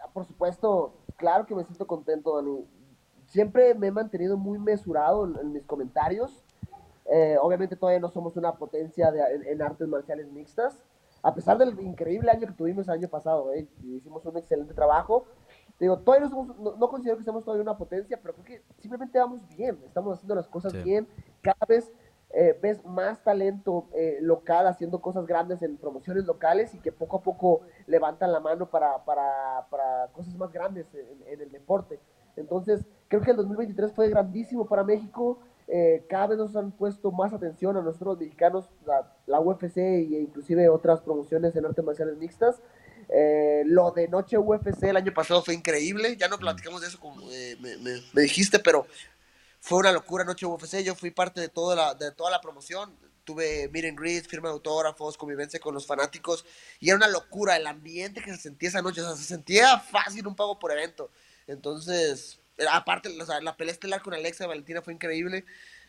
Ah, 0.03 0.09
por 0.13 0.27
supuesto, 0.27 0.95
claro 1.17 1.47
que 1.47 1.55
me 1.55 1.65
siento 1.65 1.87
contento, 1.87 2.37
Dani. 2.37 2.67
Siempre 3.27 3.75
me 3.75 3.87
he 3.87 3.91
mantenido 3.91 4.37
muy 4.37 4.59
mesurado 4.59 5.25
en, 5.41 5.53
mis 5.53 5.65
comentarios. 5.65 6.43
Eh, 7.11 7.37
obviamente 7.41 7.77
todavía 7.77 8.01
no 8.01 8.11
somos 8.11 8.37
una 8.37 8.53
potencia 8.53 9.13
en, 9.47 9.63
artes 9.63 9.89
marciales 9.89 10.31
mixtas, 10.31 10.83
a 11.23 11.35
pesar 11.35 11.59
del 11.59 11.79
increíble 11.81 12.31
año 12.31 12.47
que 12.47 12.53
tuvimos 12.53 12.87
el 12.89 12.95
año 12.95 13.09
pasado, 13.09 13.51
hicimos 13.55 14.25
un 14.25 14.37
excelente 14.37 14.75
trabajo 14.75 15.27
Digo, 15.83 15.99
todavía 15.99 16.29
no, 16.29 16.77
no, 16.77 16.89
considero 16.89 17.19
que 17.19 17.25
seamos 17.25 17.43
todavía 17.43 17.65
una 17.65 17.77
potencia, 17.77 18.17
pero 18.23 18.35
creo 18.35 18.45
que 18.45 18.63
simplemente 18.79 19.19
vamos 19.19 19.45
bien, 19.49 19.81
estamos 19.85 20.15
haciendo 20.15 20.37
las 20.37 20.47
cosas 20.47 20.73
bien, 20.85 21.09
cada 21.41 21.67
vez 21.69 21.93
eh, 22.31 22.57
ves 22.63 22.85
más 22.85 23.25
talento 23.25 23.89
eh, 23.93 24.19
local 24.21 24.69
haciendo 24.69 25.01
cosas 25.01 25.27
grandes 25.27 25.61
en 25.61 25.77
promociones 25.77 26.25
locales 26.25 26.73
y 26.77 26.79
que 26.79 26.93
poco 26.93 27.17
a 27.17 27.23
poco 27.23 27.63
levantan 27.89 28.31
la 28.31 28.39
mano 28.39 28.71
para, 28.71 29.05
para, 29.05 29.67
para 29.71 30.07
cosas 30.13 30.37
más 30.37 30.53
grandes 30.53 30.87
en, 30.95 31.41
el 31.41 31.51
deporte. 31.51 31.99
Entonces, 32.37 32.87
creo 33.09 33.21
que 33.21 33.33
el 33.33 33.37
2023 33.39 33.93
fue 33.93 34.09
grandísimo 34.09 34.69
para 34.69 34.85
México. 34.85 35.41
Eh, 35.67 36.07
cada 36.09 36.29
vez 36.29 36.39
nos 36.39 36.55
han 36.55 36.71
puesto 36.71 37.11
más 37.11 37.33
atención 37.33 37.77
a 37.77 37.83
nosotros 37.83 38.21
mexicanos, 38.21 38.71
la, 38.87 39.13
la 39.27 39.41
UFC 39.41 39.79
e 39.79 40.21
inclusive 40.21 40.69
otras 40.69 41.01
promociones 41.01 41.57
en 41.57 41.67
artes 41.67 41.85
marciales 41.85 42.17
mixtas. 42.19 42.63
Lo 43.67 43.91
de 43.91 44.09
Noche 44.09 44.39
UFC 44.39 44.85
el 44.85 44.97
año 44.97 45.13
pasado 45.13 45.43
fue 45.43 45.55
increíble, 45.55 46.17
ya 46.17 46.29
no 46.29 46.39
platicamos 46.39 46.81
de 46.81 46.89
eso 46.89 46.99
como 46.99 47.27
me, 47.27 47.77
me, 48.13 48.23
dijiste, 48.23 48.59
pero 48.59 48.87
fue 49.63 49.79
una 49.79 49.93
locura 49.93 50.25
Noche 50.25 50.45
UFC. 50.45 50.83
Yo 50.83 50.97
fui 50.97 51.13
parte 51.13 51.41
de 51.41 51.49
toda 51.49 51.77
la, 51.77 51.95
de 51.95 52.11
toda 52.11 52.31
la 52.33 52.41
promoción. 52.41 52.93
Tuve 53.25 53.71
and 53.73 53.99
greet, 53.99 54.27
firma 54.27 54.49
de 54.49 54.55
autógrafos, 54.55 55.17
convivencia 55.17 55.61
con 55.61 55.73
los 55.73 55.87
fanáticos. 55.87 56.45
Y 56.81 56.89
era 56.89 56.97
una 56.97 57.07
locura 57.07 57.57
el 57.57 57.69
ambiente 57.69 58.21
que 58.21 58.33
se 58.33 58.39
sentía 58.39 58.71
esa 58.71 58.83
noche. 58.83 59.01
O 59.01 59.07
sea, 59.07 59.15
se 59.15 59.23
sentía 59.23 59.79
fácil 59.79 60.27
un 60.27 60.35
pago 60.35 60.59
por 60.59 60.73
evento. 60.73 61.13
Entonces, 61.47 62.41
aparte, 62.69 63.09
la 63.41 63.57
pelea 63.57 63.73
estelar 63.73 64.03
con 64.03 64.15
Alexa 64.15 64.49
Valentina 64.49 64.83
fue 64.83 64.95
increíble. 64.95 65.45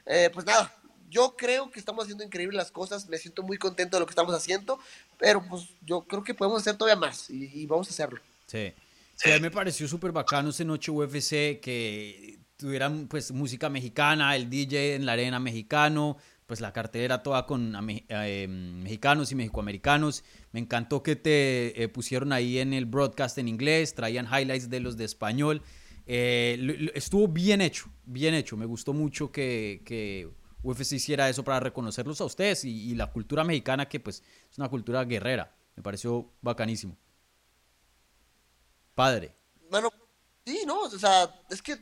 Eh, 0.06 0.30
pues 0.32 0.46
nada, 0.46 0.72
yo 1.14 1.36
creo 1.38 1.70
que 1.70 1.80
estamos 1.80 2.04
haciendo 2.04 2.24
increíbles 2.24 2.58
las 2.58 2.72
cosas. 2.72 3.08
Me 3.08 3.18
siento 3.18 3.44
muy 3.44 3.58
contento 3.58 3.98
de 3.98 4.02
lo 4.02 4.06
que 4.08 4.12
estamos 4.12 4.34
haciendo. 4.34 4.80
Pero 5.20 5.46
pues 5.48 5.70
yo 5.86 6.02
creo 6.02 6.24
que 6.24 6.34
podemos 6.34 6.62
hacer 6.62 6.76
todavía 6.76 7.00
más. 7.00 7.30
Y, 7.30 7.62
y 7.62 7.66
vamos 7.68 7.88
a 7.88 7.92
hacerlo. 7.92 8.20
Sí. 8.48 8.74
Sí, 9.16 9.32
a 9.32 9.36
mí 9.36 9.42
me 9.42 9.52
pareció 9.52 9.88
súper 9.88 10.12
bacano 10.12 10.50
ese 10.50 10.66
noche 10.66 10.92
UFC 10.92 11.60
que 11.62 12.40
tuvieran 12.58 13.08
pues 13.08 13.32
música 13.32 13.70
mexicana, 13.70 14.36
el 14.36 14.50
DJ 14.50 14.96
en 14.96 15.06
la 15.06 15.14
arena 15.14 15.40
mexicano, 15.40 16.18
pues 16.46 16.62
la 16.62 16.74
cartera 16.74 17.22
toda 17.22 17.46
con 17.46 17.76
eh, 17.90 18.48
mexicanos 18.48 19.32
y 19.32 19.36
mexicoamericanos. 19.36 20.24
Me 20.52 20.60
encantó 20.60 21.04
que 21.04 21.16
te 21.16 21.84
eh, 21.84 21.90
pusieron 21.90 22.34
ahí 22.34 22.60
en 22.60 22.74
el 22.74 22.86
broadcast 22.86 23.38
en 23.38 23.48
inglés, 23.48 23.94
traían 23.94 24.26
highlights 24.26 24.70
de 24.70 24.80
los 24.80 24.98
de 24.98 25.06
español. 25.06 25.62
Eh, 26.06 26.90
estuvo 26.96 27.28
bien 27.28 27.62
hecho, 27.62 27.86
bien 28.06 28.34
hecho. 28.34 28.58
Me 28.58 28.66
gustó 28.66 28.94
mucho 28.94 29.32
que, 29.32 29.82
que 29.86 30.30
UFC 30.64 30.94
hiciera 30.94 31.30
eso 31.30 31.44
para 31.44 31.60
reconocerlos 31.60 32.22
a 32.22 32.26
ustedes 32.26 32.66
y, 32.66 32.92
y, 32.92 32.96
la 32.96 33.12
cultura 33.12 33.44
mexicana 33.44 33.88
que 33.88 34.00
pues 34.00 34.24
es 34.50 34.58
una 34.58 34.70
cultura 34.70 35.04
guerrera. 35.04 35.56
Me 35.76 35.84
pareció 35.84 36.32
bacanísimo. 36.42 36.98
Padre. 38.96 39.36
Bueno, 39.70 39.90
sí, 40.46 40.64
no, 40.66 40.82
o 40.82 40.90
sea, 40.90 41.34
es 41.50 41.62
que 41.62 41.78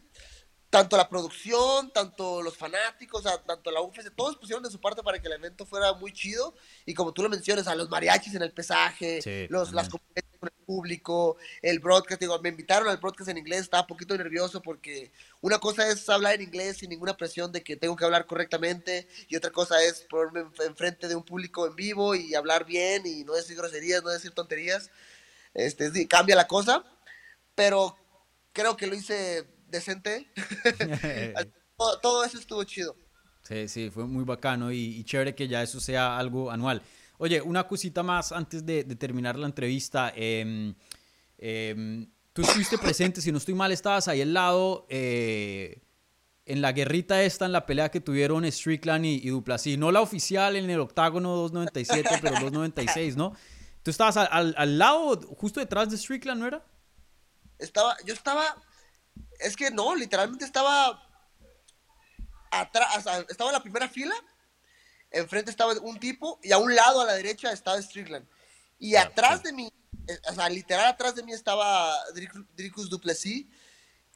tanto 0.72 0.96
la 0.96 1.10
producción, 1.10 1.92
tanto 1.92 2.42
los 2.42 2.58
fanáticos, 2.58 3.24
tanto 3.46 3.72
la 3.72 3.82
UFC, 3.82 4.10
todos 4.16 4.38
pusieron 4.38 4.64
de 4.64 4.72
su 4.72 4.80
parte 4.80 5.04
para 5.04 5.20
que 5.22 5.28
el 5.28 5.34
evento 5.34 5.66
fuera 5.66 5.94
muy 5.94 6.14
chido. 6.14 6.56
Y 6.86 6.94
como 6.94 7.14
tú 7.14 7.22
lo 7.22 7.30
mencionas, 7.30 7.68
a 7.68 7.76
los 7.76 7.90
mariachis 7.90 8.34
en 8.36 8.42
el 8.42 8.54
pesaje, 8.54 9.48
los, 9.50 9.74
las 9.74 9.90
con 10.42 10.50
el 10.50 10.66
público, 10.66 11.38
el 11.62 11.80
broadcast. 11.80 12.20
Digo, 12.20 12.38
me 12.42 12.50
invitaron 12.50 12.90
al 12.90 12.98
broadcast 12.98 13.30
en 13.30 13.38
inglés, 13.38 13.62
estaba 13.62 13.84
un 13.84 13.88
poquito 13.88 14.18
nervioso 14.18 14.62
porque 14.62 15.12
una 15.40 15.60
cosa 15.60 15.88
es 15.88 16.10
hablar 16.10 16.36
en 16.36 16.42
inglés 16.42 16.78
sin 16.78 16.90
ninguna 16.90 17.16
presión 17.16 17.52
de 17.52 17.64
que 17.64 17.78
tengo 17.78 17.96
que 17.96 18.04
hablar 18.04 18.26
correctamente, 18.26 19.08
y 19.30 19.36
otra 19.36 19.52
cosa 19.52 19.82
es 19.84 20.02
ponerme 20.10 20.50
enfrente 20.66 21.08
de 21.08 21.16
un 21.16 21.24
público 21.24 21.68
en 21.68 21.76
vivo 21.76 22.16
y 22.16 22.34
hablar 22.34 22.66
bien 22.66 23.04
y 23.06 23.24
no 23.24 23.34
decir 23.34 23.56
groserías, 23.56 24.04
no 24.04 24.10
decir 24.10 24.32
tonterías. 24.32 24.90
Este, 25.54 26.08
cambia 26.08 26.36
la 26.36 26.48
cosa, 26.48 26.84
pero 27.54 27.96
creo 28.52 28.76
que 28.76 28.88
lo 28.88 28.96
hice 28.96 29.46
decente. 29.68 30.32
todo, 32.02 32.24
eso 32.24 32.40
estuvo 32.40 32.64
chido. 32.64 32.96
Sí, 33.44 33.68
sí, 33.68 33.90
fue 33.90 34.06
muy 34.06 34.24
bacano 34.24 34.72
y, 34.72 35.04
chévere 35.04 35.36
que 35.36 35.48
ya 35.48 35.62
eso 35.62 35.80
sea 35.80 36.18
algo 36.18 36.52
anual. 36.52 36.82
Oye, 37.22 37.40
una 37.42 37.68
cosita 37.68 38.02
más 38.02 38.32
antes 38.32 38.66
de, 38.66 38.84
terminar 38.96 39.38
la 39.38 39.46
entrevista. 39.46 40.12
Em, 40.16 40.74
em, 41.38 42.10
tú 42.34 42.42
estuviste 42.42 42.78
presente, 42.80 43.22
si 43.22 43.32
no 43.32 43.38
estoy 43.38 43.54
mal, 43.54 43.72
estabas 43.72 44.08
ahí 44.08 44.24
al 44.24 44.34
lado 44.34 44.88
eh, 44.90 45.84
en 46.46 46.62
la 46.62 46.72
guerrita 46.72 47.22
esta, 47.22 47.46
en 47.46 47.52
la 47.52 47.68
pelea 47.68 47.92
que 47.92 48.02
tuvieron 48.02 48.44
Strickland 48.52 49.06
y, 49.06 49.22
y 49.24 49.30
Duplessis. 49.30 49.78
No 49.78 49.92
la 49.92 50.02
oficial 50.02 50.56
en 50.56 50.68
el 50.68 50.80
octágono 50.80 51.36
297, 51.36 52.10
pero 52.24 52.34
296, 52.40 53.16
¿no? 53.16 53.36
Tú 53.84 53.92
estabas 53.92 54.18
al, 54.18 54.56
al, 54.58 54.78
lado, 54.80 55.22
justo 55.38 55.60
detrás 55.60 55.92
de 55.92 55.98
Strickland, 55.98 56.42
¿no 56.42 56.48
era? 56.48 56.66
Estaba, 57.60 57.96
yo 58.04 58.16
estaba 58.16 58.56
es 59.40 59.56
que 59.56 59.70
no, 59.72 59.96
literalmente 59.96 60.46
estaba 60.46 61.02
atrás, 62.50 63.06
estaba 63.30 63.50
en 63.50 63.54
la 63.54 63.62
primera 63.62 63.88
fila, 63.88 64.16
enfrente 65.12 65.52
estaba 65.52 65.74
un 65.74 66.00
tipo 66.00 66.40
y 66.42 66.52
a 66.52 66.58
un 66.58 66.74
lado 66.76 67.02
a 67.02 67.06
la 67.06 67.14
derecha 67.14 67.52
estaba 67.52 67.82
Strickland. 67.82 68.28
Y 68.80 68.96
atrás 68.96 69.44
de 69.44 69.54
mí, 69.54 69.72
eh, 70.08 70.20
o 70.30 70.34
sea, 70.34 70.50
literal 70.50 70.88
atrás 70.88 71.16
de 71.16 71.24
mí 71.24 71.34
estaba 71.34 71.96
Dricus 72.56 72.90
Duplessis. 72.90 73.46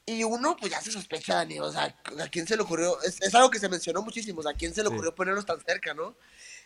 Y 0.07 0.23
uno, 0.23 0.55
pues 0.55 0.71
ya 0.71 0.79
se 0.81 0.91
sospecha, 0.91 1.35
Dani, 1.35 1.59
o 1.59 1.71
sea, 1.71 1.97
¿a 2.19 2.27
quién 2.29 2.45
se 2.45 2.55
le 2.55 2.61
ocurrió? 2.61 3.01
Es, 3.01 3.33
algo 3.33 3.49
que 3.49 3.57
se 3.59 3.69
mencionó 3.69 4.03
muchísimo, 4.03 4.39
o 4.39 4.43
sea, 4.43 4.51
¿a 4.51 4.55
quién 4.55 4.71
se 4.71 4.83
le 4.83 4.89
ocurrió 4.89 5.15
ponerlos 5.15 5.47
tan 5.47 5.59
cerca, 5.65 5.95
no? 5.95 6.15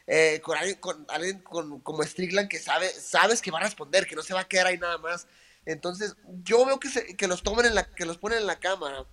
Eh, 0.07 0.41
con 0.43 0.57
alguien, 0.57 0.77
con 0.79 1.05
alguien 1.07 1.41
como 1.41 2.03
Strickland 2.03 2.49
que 2.49 2.59
sabe, 2.59 2.89
sabes 2.89 3.41
que 3.41 3.49
va 3.49 3.59
a 3.59 3.63
responder, 3.63 4.05
que 4.07 4.15
no 4.15 4.23
se 4.23 4.33
va 4.33 4.41
a 4.41 4.47
quedar 4.47 4.67
ahí 4.67 4.77
nada 4.77 4.97
más. 4.97 5.25
Entonces, 5.65 6.15
yo 6.43 6.65
veo 6.65 6.81
que, 6.81 6.89
se, 6.89 7.15
que 7.15 7.27
los 7.27 7.41
toman 7.41 7.65
en 7.65 7.75
la, 7.75 7.85
que 7.93 8.05
los 8.05 8.17
ponen 8.17 8.39
en 8.39 8.47
la 8.47 8.59
cámara 8.59 9.05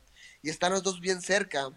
y 0.42 0.50
están 0.50 0.72
los 0.72 0.82
dos 0.82 1.00
bien 1.00 1.22
cerca. 1.22 1.70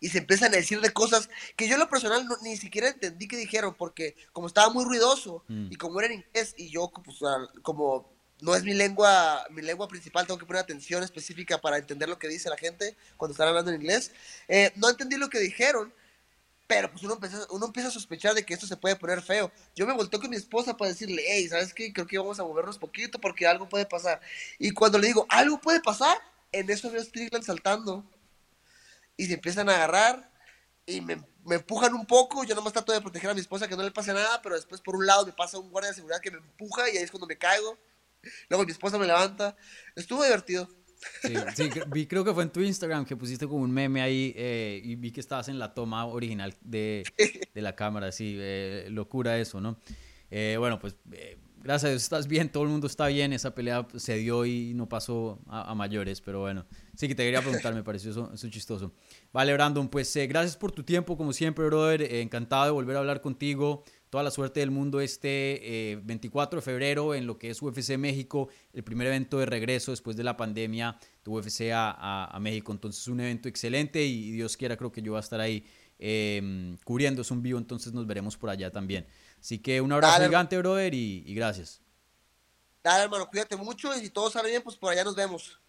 Y 0.00 0.08
se 0.08 0.18
empiezan 0.18 0.52
a 0.52 0.56
decir 0.56 0.80
de 0.80 0.92
cosas 0.92 1.28
que 1.56 1.68
yo 1.68 1.74
en 1.74 1.80
lo 1.80 1.88
personal 1.88 2.26
ni 2.42 2.56
siquiera 2.56 2.88
entendí 2.88 3.28
que 3.28 3.36
dijeron, 3.36 3.74
porque 3.74 4.16
como 4.32 4.46
estaba 4.46 4.72
muy 4.72 4.84
ruidoso 4.84 5.44
mm. 5.48 5.72
y 5.72 5.76
como 5.76 6.00
era 6.00 6.12
en 6.12 6.20
inglés 6.20 6.54
y 6.56 6.70
yo 6.70 6.90
pues, 6.90 7.18
como 7.62 8.10
no 8.40 8.54
es 8.54 8.64
mi 8.64 8.74
lengua, 8.74 9.44
mi 9.50 9.62
lengua 9.62 9.88
principal, 9.88 10.26
tengo 10.26 10.38
que 10.38 10.46
poner 10.46 10.62
atención 10.62 11.02
específica 11.02 11.60
para 11.60 11.78
entender 11.78 12.08
lo 12.08 12.18
que 12.18 12.28
dice 12.28 12.48
la 12.48 12.56
gente 12.56 12.96
cuando 13.16 13.32
están 13.32 13.48
hablando 13.48 13.70
en 13.70 13.80
inglés. 13.80 14.12
Eh, 14.48 14.72
no 14.76 14.88
entendí 14.88 15.16
lo 15.16 15.28
que 15.28 15.38
dijeron, 15.38 15.92
pero 16.66 16.90
pues 16.90 17.02
uno 17.02 17.14
empieza, 17.14 17.46
uno 17.50 17.66
empieza 17.66 17.88
a 17.88 17.92
sospechar 17.92 18.34
de 18.34 18.44
que 18.44 18.54
esto 18.54 18.66
se 18.66 18.76
puede 18.76 18.96
poner 18.96 19.22
feo. 19.22 19.50
Yo 19.74 19.86
me 19.86 19.92
volteo 19.92 20.20
con 20.20 20.30
mi 20.30 20.36
esposa 20.36 20.76
para 20.76 20.90
decirle, 20.90 21.22
hey, 21.26 21.48
¿sabes 21.48 21.74
qué? 21.74 21.92
Creo 21.92 22.06
que 22.06 22.18
vamos 22.18 22.38
a 22.38 22.44
movernos 22.44 22.78
poquito 22.78 23.20
porque 23.20 23.46
algo 23.46 23.68
puede 23.68 23.86
pasar. 23.86 24.20
Y 24.58 24.70
cuando 24.70 24.98
le 24.98 25.08
digo, 25.08 25.26
algo 25.28 25.60
puede 25.60 25.80
pasar, 25.80 26.16
en 26.52 26.70
eso 26.70 26.90
veo 26.90 27.00
a 27.00 27.04
Strickland 27.04 27.44
saltando. 27.44 28.04
Y 29.16 29.26
se 29.26 29.34
empiezan 29.34 29.68
a 29.68 29.74
agarrar 29.74 30.32
y 30.86 31.00
me, 31.00 31.16
me, 31.44 31.56
empujan 31.56 31.94
un 31.94 32.06
poco. 32.06 32.44
Yo 32.44 32.54
nomás 32.54 32.72
trato 32.72 32.92
de 32.92 33.00
proteger 33.00 33.30
a 33.30 33.34
mi 33.34 33.40
esposa 33.40 33.68
que 33.68 33.76
no 33.76 33.82
le 33.82 33.90
pase 33.90 34.12
nada, 34.12 34.40
pero 34.42 34.54
después 34.54 34.80
por 34.80 34.96
un 34.96 35.06
lado 35.06 35.26
me 35.26 35.32
pasa 35.32 35.58
un 35.58 35.70
guardia 35.70 35.90
de 35.90 35.96
seguridad 35.96 36.20
que 36.20 36.30
me 36.30 36.38
empuja 36.38 36.88
y 36.90 36.96
ahí 36.96 37.04
es 37.04 37.10
cuando 37.10 37.26
me 37.26 37.36
caigo. 37.36 37.78
Luego 38.48 38.64
mi 38.64 38.72
esposa 38.72 38.98
me 38.98 39.06
levanta. 39.06 39.56
Estuvo 39.94 40.22
divertido. 40.22 40.68
Sí, 41.54 41.70
vi, 41.88 42.06
creo 42.06 42.24
que 42.24 42.34
fue 42.34 42.42
en 42.42 42.50
tu 42.50 42.60
Instagram 42.60 43.06
que 43.06 43.16
pusiste 43.16 43.46
como 43.46 43.62
un 43.62 43.70
meme 43.70 44.02
ahí 44.02 44.34
eh, 44.36 44.80
y 44.84 44.96
vi 44.96 45.10
que 45.12 45.20
estabas 45.20 45.48
en 45.48 45.58
la 45.58 45.72
toma 45.72 46.04
original 46.06 46.54
de, 46.60 47.04
de 47.54 47.62
la 47.62 47.74
cámara, 47.74 48.12
sí, 48.12 48.36
eh, 48.38 48.88
locura 48.90 49.38
eso, 49.38 49.60
¿no? 49.60 49.80
Eh, 50.30 50.56
bueno, 50.58 50.78
pues 50.78 50.96
gracias 51.62 51.92
estás 51.92 52.26
bien, 52.26 52.50
todo 52.50 52.64
el 52.64 52.68
mundo 52.68 52.86
está 52.86 53.06
bien, 53.06 53.32
esa 53.32 53.54
pelea 53.54 53.86
se 53.96 54.16
dio 54.16 54.44
y 54.46 54.74
no 54.74 54.88
pasó 54.88 55.40
a, 55.46 55.74
mayores, 55.74 56.20
pero 56.20 56.40
bueno, 56.40 56.66
sí 56.94 57.08
que 57.08 57.14
te 57.14 57.24
quería 57.24 57.40
preguntar, 57.42 57.74
me 57.74 57.82
pareció 57.82 58.10
eso, 58.10 58.30
eso 58.32 58.48
chistoso. 58.48 58.92
Vale, 59.32 59.52
Brandon, 59.52 59.88
pues 59.88 60.14
gracias 60.28 60.56
por 60.56 60.72
tu 60.72 60.82
tiempo, 60.82 61.16
como 61.16 61.32
siempre, 61.32 61.64
brother, 61.66 62.02
encantado 62.14 62.64
de 62.64 62.70
volver 62.70 62.96
a 62.96 63.00
hablar 63.00 63.20
contigo 63.20 63.84
toda 64.10 64.24
la 64.24 64.30
suerte 64.32 64.60
del 64.60 64.72
mundo 64.72 65.00
este 65.00 66.00
24 66.02 66.58
eh, 66.58 66.60
de 66.60 66.64
febrero 66.64 67.14
en 67.14 67.26
lo 67.26 67.38
que 67.38 67.48
es 67.48 67.62
UFC 67.62 67.96
México, 67.96 68.48
el 68.72 68.82
primer 68.82 69.06
evento 69.06 69.38
de 69.38 69.46
regreso 69.46 69.92
después 69.92 70.16
de 70.16 70.24
la 70.24 70.36
pandemia 70.36 70.98
de 71.24 71.30
UFC 71.30 71.70
a, 71.72 72.36
México. 72.40 72.72
Entonces, 72.72 73.06
un 73.08 73.20
evento 73.20 73.48
excelente 73.48 74.04
y 74.04 74.32
Dios 74.32 74.56
quiera, 74.56 74.76
creo 74.76 74.90
que 74.90 75.00
yo 75.00 75.12
voy 75.12 75.18
a 75.18 75.20
estar 75.20 75.40
ahí 75.40 75.64
eh, 75.98 76.76
cubriendo, 76.84 77.22
es 77.22 77.30
un 77.30 77.40
vivo, 77.40 77.58
entonces 77.58 77.92
nos 77.92 78.06
veremos 78.06 78.36
por 78.36 78.50
allá 78.50 78.70
también. 78.70 79.06
Así 79.40 79.58
que 79.58 79.80
un 79.80 79.92
abrazo 79.92 80.22
gigante, 80.22 80.58
brother, 80.58 80.94
y, 80.94 81.24
y 81.26 81.34
gracias. 81.34 81.80
Dale, 82.82 83.04
hermano, 83.04 83.28
cuídate 83.28 83.56
mucho 83.56 83.94
y 83.96 84.00
si 84.00 84.10
todo 84.10 84.30
sale 84.30 84.50
bien, 84.50 84.62
pues 84.62 84.76
por 84.76 84.92
allá 84.92 85.04
nos 85.04 85.16
vemos. 85.16 85.60